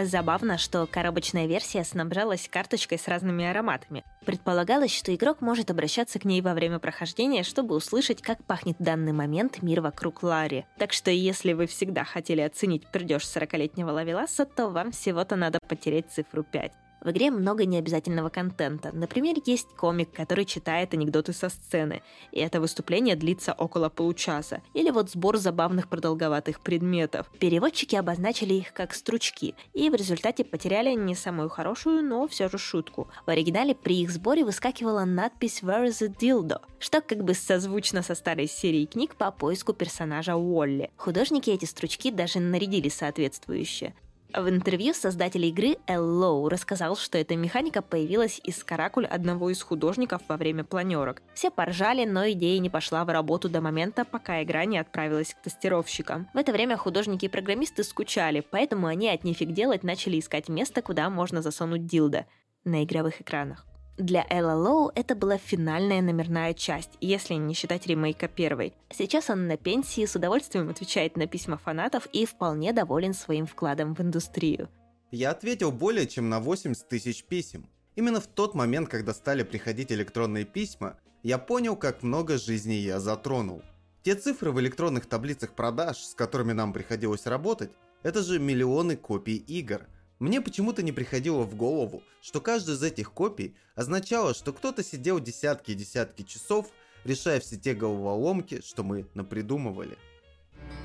[0.00, 4.04] Забавно, что коробочная версия снабжалась карточкой с разными ароматами.
[4.24, 8.82] Предполагалось, что игрок может обращаться к ней во время прохождения, чтобы услышать, как пахнет в
[8.82, 10.66] данный момент мир вокруг Ларри.
[10.76, 16.10] Так что если вы всегда хотели оценить пердеж 40-летнего Лавеласа, то вам всего-то надо потереть
[16.10, 16.72] цифру 5.
[17.00, 18.90] В игре много необязательного контента.
[18.92, 24.62] Например, есть комик, который читает анекдоты со сцены, и это выступление длится около получаса.
[24.74, 27.30] Или вот сбор забавных продолговатых предметов.
[27.38, 32.58] Переводчики обозначили их как стручки, и в результате потеряли не самую хорошую, но все же
[32.58, 33.08] шутку.
[33.26, 38.02] В оригинале при их сборе выскакивала надпись «Where is the dildo?», что как бы созвучно
[38.02, 40.90] со старой серией книг по поиску персонажа Уолли.
[40.96, 43.94] Художники эти стручки даже нарядили соответствующе.
[44.34, 50.20] В интервью создатель игры Лоу рассказал, что эта механика появилась из каракуль одного из художников
[50.28, 51.22] во время планерок.
[51.32, 55.42] Все поржали, но идея не пошла в работу до момента, пока игра не отправилась к
[55.42, 56.28] тестировщикам.
[56.34, 60.82] В это время художники и программисты скучали, поэтому они от нефиг делать начали искать место,
[60.82, 62.26] куда можно засунуть дилда
[62.64, 63.67] на игровых экранах.
[63.98, 68.72] Для Элла Лоу это была финальная номерная часть, если не считать ремейка первой.
[68.90, 73.96] Сейчас он на пенсии, с удовольствием отвечает на письма фанатов и вполне доволен своим вкладом
[73.96, 74.68] в индустрию.
[75.10, 77.68] Я ответил более чем на 80 тысяч писем.
[77.96, 83.00] Именно в тот момент, когда стали приходить электронные письма, я понял, как много жизней я
[83.00, 83.62] затронул.
[84.04, 87.72] Те цифры в электронных таблицах продаж, с которыми нам приходилось работать,
[88.04, 89.88] это же миллионы копий игр–
[90.18, 95.20] мне почему-то не приходило в голову, что каждая из этих копий означала, что кто-то сидел
[95.20, 96.66] десятки и десятки часов,
[97.04, 99.96] решая все те головоломки, что мы напридумывали.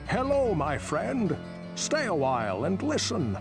[0.08, 1.36] Hello, my friend.
[1.76, 3.38] Stay a while and listen.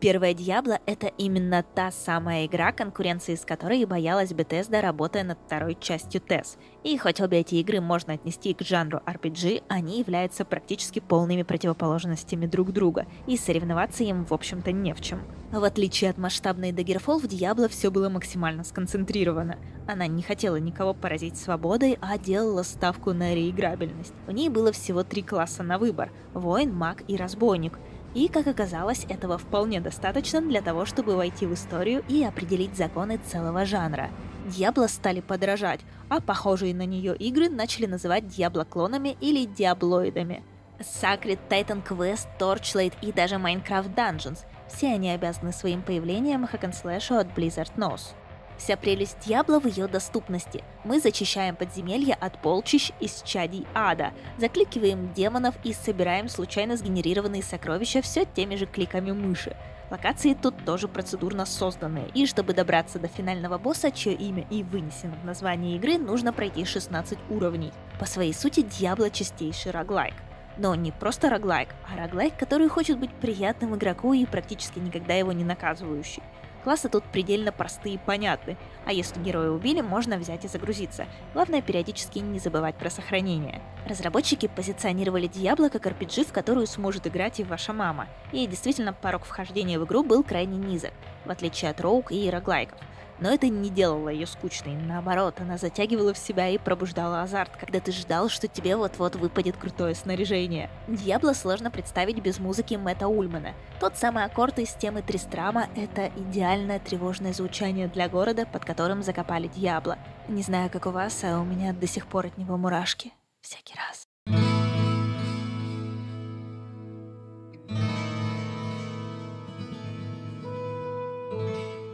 [0.00, 5.76] Первая Диабло— это именно та самая игра, конкуренции с которой боялась Bethesda, работая над второй
[5.78, 6.56] частью TES.
[6.84, 12.46] И хоть обе эти игры можно отнести к жанру RPG, они являются практически полными противоположностями
[12.46, 15.20] друг друга, и соревноваться им, в общем-то, не в чем.
[15.52, 19.58] В отличие от масштабной Daggerfall, в Diablo все было максимально сконцентрировано.
[19.86, 24.14] Она не хотела никого поразить свободой, а делала ставку на реиграбельность.
[24.26, 27.78] В ней было всего три класса на выбор— воин, маг и разбойник—
[28.14, 33.18] и, как оказалось, этого вполне достаточно для того, чтобы войти в историю и определить законы
[33.24, 34.10] целого жанра.
[34.46, 40.42] Диабло стали подражать, а похожие на нее игры начали называть Диабло-клонами или Диаблоидами.
[40.80, 44.38] Sacred, Titan Quest, Torchlight и даже Minecraft Dungeons–
[44.72, 48.14] все они обязаны своим появлением хэкэнслэшу от Blizzard Nose.
[48.60, 50.62] Вся прелесть Дьябла в ее доступности.
[50.84, 58.02] Мы зачищаем подземелья от полчищ из чадей ада, закликиваем демонов и собираем случайно сгенерированные сокровища
[58.02, 59.56] все теми же кликами мыши.
[59.90, 65.16] Локации тут тоже процедурно созданные, и чтобы добраться до финального босса, чье имя и вынесено
[65.22, 67.72] в название игры, нужно пройти 16 уровней.
[67.98, 70.14] По своей сути, Дьябло чистейший роглайк.
[70.58, 75.32] Но не просто роглайк, а роглайк, который хочет быть приятным игроку и практически никогда его
[75.32, 76.22] не наказывающий.
[76.64, 81.06] Классы тут предельно простые и понятны, а если героя убили, можно взять и загрузиться.
[81.32, 83.62] Главное периодически не забывать про сохранение.
[83.86, 88.08] Разработчики позиционировали Diablo как RPG, в которую сможет играть и ваша мама.
[88.32, 90.92] И действительно, порог вхождения в игру был крайне низок,
[91.24, 92.78] в отличие от роук и роглайков.
[93.20, 94.74] Но это не делало ее скучной.
[94.74, 99.56] Наоборот, она затягивала в себя и пробуждала азарт, когда ты ждал, что тебе вот-вот выпадет
[99.56, 100.70] крутое снаряжение.
[100.88, 103.54] Дьябло сложно представить без музыки Мэтта Ульмана.
[103.78, 109.48] Тот самый аккорд из темы Тристрама— это идеальное тревожное звучание для города, под которым закопали
[109.48, 109.98] Дьябло.
[110.28, 113.12] Не знаю, как у вас, а у меня до сих пор от него мурашки.
[113.42, 114.59] Всякий раз.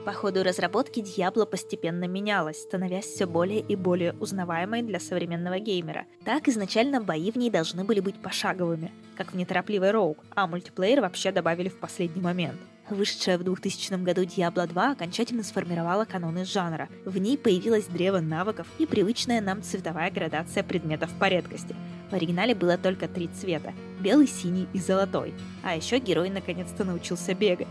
[0.07, 6.07] По ходу разработки Diablo постепенно менялась, становясь все более и более узнаваемой для современного геймера.
[6.25, 11.01] Так, изначально бои в ней должны были быть пошаговыми, как в неторопливой Rogue, а мультиплеер
[11.01, 12.57] вообще добавили в последний момент.
[12.89, 16.89] Вышедшая в 2000 году Diablo 2 окончательно сформировала каноны жанра.
[17.05, 21.75] В ней появилось древо навыков и привычная нам цветовая градация предметов по редкости.
[22.13, 25.35] В оригинале было только три цвета– белый, синий и золотой.
[25.65, 27.67] А еще герой наконец-то научился бегать.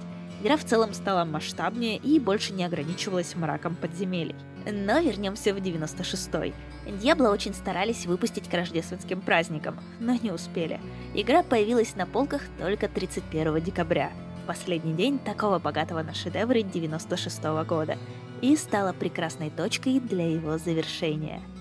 [0.46, 4.36] Игра в целом стала масштабнее и больше не ограничивалась мраком подземелий.
[4.72, 6.54] Но вернемся в 96-й.
[7.00, 10.80] Дьябло очень старались выпустить к рождественским праздникам, но не успели.
[11.16, 14.12] Игра появилась на полках только 31 декабря,
[14.46, 17.98] последний день такого богатого на шедевры 96 -го года,
[18.44, 21.42] и стала прекрасной точкой для его завершения–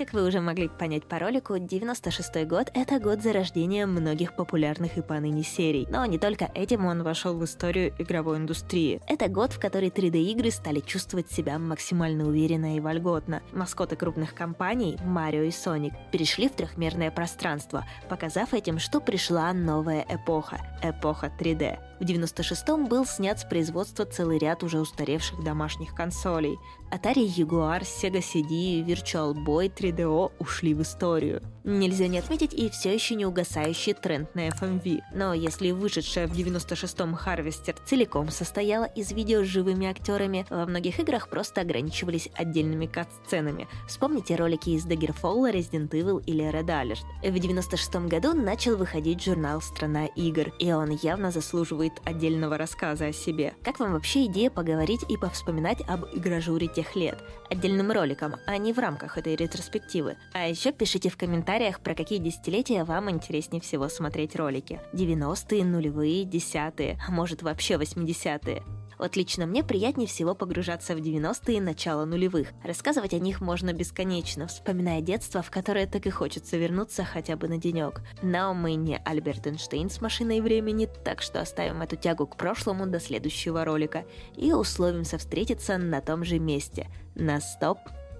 [0.00, 5.02] Как вы уже могли понять по ролику, 96 год— это год зарождения многих популярных и
[5.02, 5.86] поныне серий.
[5.90, 9.02] Но не только этим он вошел в историю игровой индустрии.
[9.06, 13.42] Это год, в который 3D-игры стали чувствовать себя максимально уверенно и вольготно.
[13.52, 20.06] Маскоты крупных компаний, Марио и Соник, перешли в трехмерное пространство, показав этим, что пришла новая
[20.08, 21.78] эпоха— эпоха 3D.
[22.00, 26.58] В 96-м был снят с производства целый ряд уже устаревших домашних консолей.
[26.90, 31.42] Atari Jaguar, Sega CD, Virtual Boy, 3DO ушли в историю.
[31.62, 35.02] Нельзя не отметить и все еще не угасающий тренд на FMV.
[35.14, 40.98] Но если вышедшая в 96-м Harvester целиком состояла из видео с живыми актерами, во многих
[41.00, 43.68] играх просто ограничивались отдельными кат-сценами.
[43.86, 47.30] Вспомните ролики из Daggerfall, Resident Evil или Red Alert.
[47.30, 53.12] В 96 году начал выходить журнал «Страна игр», и он явно заслуживает отдельного рассказа о
[53.12, 53.52] себе.
[53.62, 57.18] Как вам вообще идея поговорить и повспоминать об игражуре тех лет?
[57.50, 60.16] Отдельным роликом, а не в рамках этой ретроспективы.
[60.32, 61.49] А еще пишите в комментариях,
[61.80, 64.80] про какие десятилетия вам интереснее всего смотреть ролики.
[64.92, 68.62] 90-е, нулевые, десятые, а может вообще 80-е.
[68.98, 72.48] Вот лично мне приятнее всего погружаться в 90-е и начало нулевых.
[72.62, 77.48] Рассказывать о них можно бесконечно, вспоминая детство, в которое так и хочется вернуться хотя бы
[77.48, 78.00] на денек.
[78.22, 82.86] Но мы не Альберт Эйнштейн с машиной времени, так что оставим эту тягу к прошлому
[82.86, 84.04] до следующего ролика
[84.36, 86.86] и условимся встретиться на том же месте
[87.16, 87.78] на Stop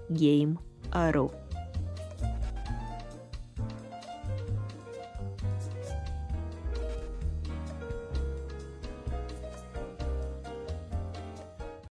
[0.09, 1.40] Game.ru.